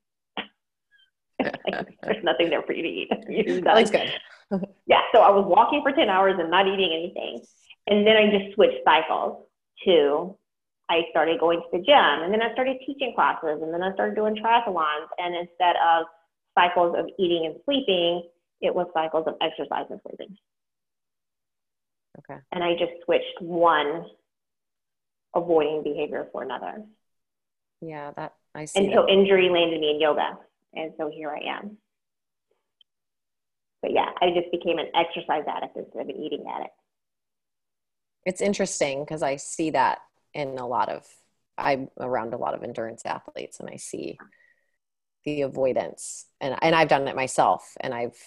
[1.47, 3.09] like, there's nothing there for you to eat.
[3.47, 4.11] You're That's good.
[4.87, 5.01] yeah.
[5.13, 7.41] So I was walking for 10 hours and not eating anything.
[7.87, 9.45] And then I just switched cycles
[9.85, 10.35] to
[10.89, 13.93] I started going to the gym and then I started teaching classes and then I
[13.93, 15.07] started doing triathlons.
[15.17, 16.07] And instead of
[16.57, 18.23] cycles of eating and sleeping,
[18.61, 20.37] it was cycles of exercise and sleeping.
[22.19, 22.39] Okay.
[22.51, 24.05] And I just switched one
[25.35, 26.83] avoiding behavior for another.
[27.81, 28.85] Yeah, that I see.
[28.85, 30.37] Until injury landed me in yoga.
[30.73, 31.77] And so here I am.
[33.81, 36.73] But yeah, I just became an exercise addict instead of an eating addict.
[38.25, 39.99] It's interesting because I see that
[40.33, 41.07] in a lot of
[41.57, 44.17] I'm around a lot of endurance athletes and I see
[45.25, 48.17] the avoidance and and I've done it myself and I've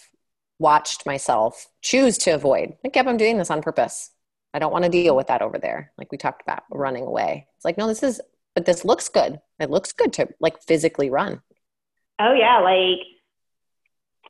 [0.63, 2.73] watched myself choose to avoid.
[2.83, 4.11] Like, yep, I'm doing this on purpose.
[4.53, 5.91] I don't want to deal with that over there.
[5.97, 7.47] Like we talked about running away.
[7.57, 8.21] It's like, no, this is
[8.55, 9.41] but this looks good.
[9.59, 11.41] It looks good to like physically run.
[12.19, 13.05] Oh yeah, like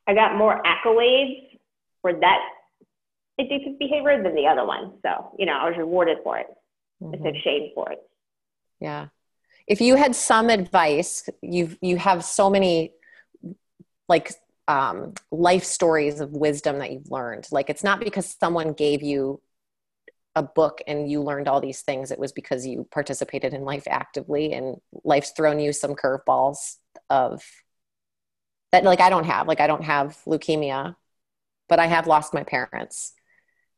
[0.07, 1.59] I got more accolades
[2.01, 2.39] for that
[3.39, 4.93] addictive behavior than the other one.
[5.05, 6.47] So, you know, I was rewarded for it
[7.01, 7.13] mm-hmm.
[7.13, 7.99] instead of shamed for it.
[8.79, 9.07] Yeah.
[9.67, 12.93] If you had some advice, you've you have so many
[14.09, 14.31] like
[14.67, 17.47] um, life stories of wisdom that you've learned.
[17.51, 19.41] Like it's not because someone gave you
[20.35, 22.11] a book and you learned all these things.
[22.11, 26.77] It was because you participated in life actively and life's thrown you some curveballs
[27.09, 27.43] of
[28.71, 29.47] that like I don't have.
[29.47, 30.95] Like I don't have leukemia,
[31.69, 33.13] but I have lost my parents.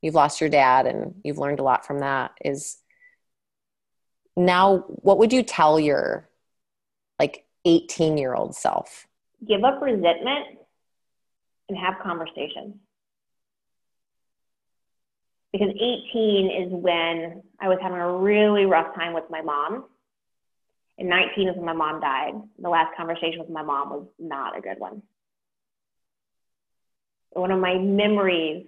[0.02, 2.32] You've lost your dad and you've learned a lot from that.
[2.44, 2.78] Is
[4.38, 6.30] now what would you tell your
[7.20, 9.08] like 18 year old self?
[9.46, 10.60] Give up resentment
[11.70, 12.76] and have conversations.
[15.51, 19.86] Because 18 is when I was having a really rough time with my mom
[20.97, 22.34] and 19 is when my mom died.
[22.59, 25.01] The last conversation with my mom was not a good one.
[27.32, 28.66] One of my memories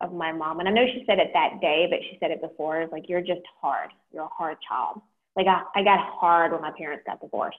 [0.00, 2.40] of my mom, and I know she said it that day, but she said it
[2.40, 3.90] before, is like, you're just hard.
[4.12, 5.00] You're a hard child.
[5.34, 7.58] Like, I, I got hard when my parents got divorced.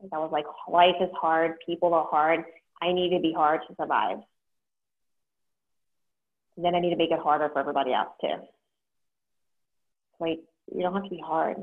[0.00, 1.56] Like, I was like, life is hard.
[1.66, 2.44] People are hard.
[2.84, 4.18] I need to be hard to survive.
[6.56, 8.34] And then I need to make it harder for everybody else, too.
[10.20, 10.40] Like,
[10.72, 11.56] you don't have to be hard.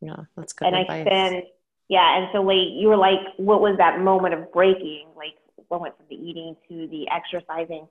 [0.00, 0.66] Yeah, that's good.
[0.66, 1.06] And advice.
[1.06, 1.42] I spend,
[1.88, 2.18] yeah.
[2.18, 5.08] And so, like, you were like, what was that moment of breaking?
[5.14, 5.34] Like,
[5.68, 7.86] what went from the eating to the exercising?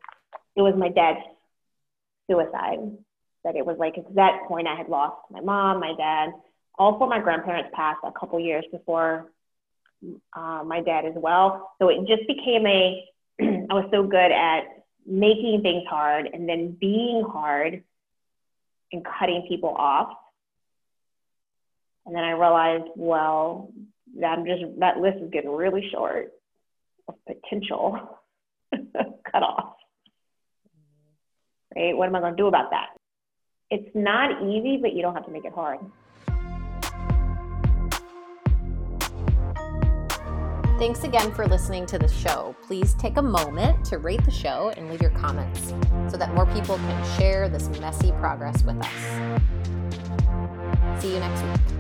[0.56, 1.20] It was my dad's
[2.30, 2.80] suicide.
[3.44, 6.32] That it was like, at that point, I had lost my mom, my dad.
[6.78, 9.32] All four of my grandparents passed a couple years before
[10.34, 11.72] uh, my dad as well.
[11.80, 13.04] So it just became a,
[13.42, 14.62] I was so good at
[15.06, 17.84] making things hard and then being hard
[18.92, 20.14] and cutting people off
[22.06, 23.72] and then I realized, well,
[24.20, 26.32] that I'm just that list is getting really short
[27.08, 28.20] of potential
[28.74, 29.76] cut off.
[31.76, 31.96] Right?
[31.96, 32.90] What am I going to do about that?
[33.70, 35.80] It's not easy, but you don't have to make it hard.
[40.82, 42.56] Thanks again for listening to the show.
[42.64, 45.76] Please take a moment to rate the show and leave your comments
[46.10, 48.90] so that more people can share this messy progress with us.
[51.00, 51.71] See you next week.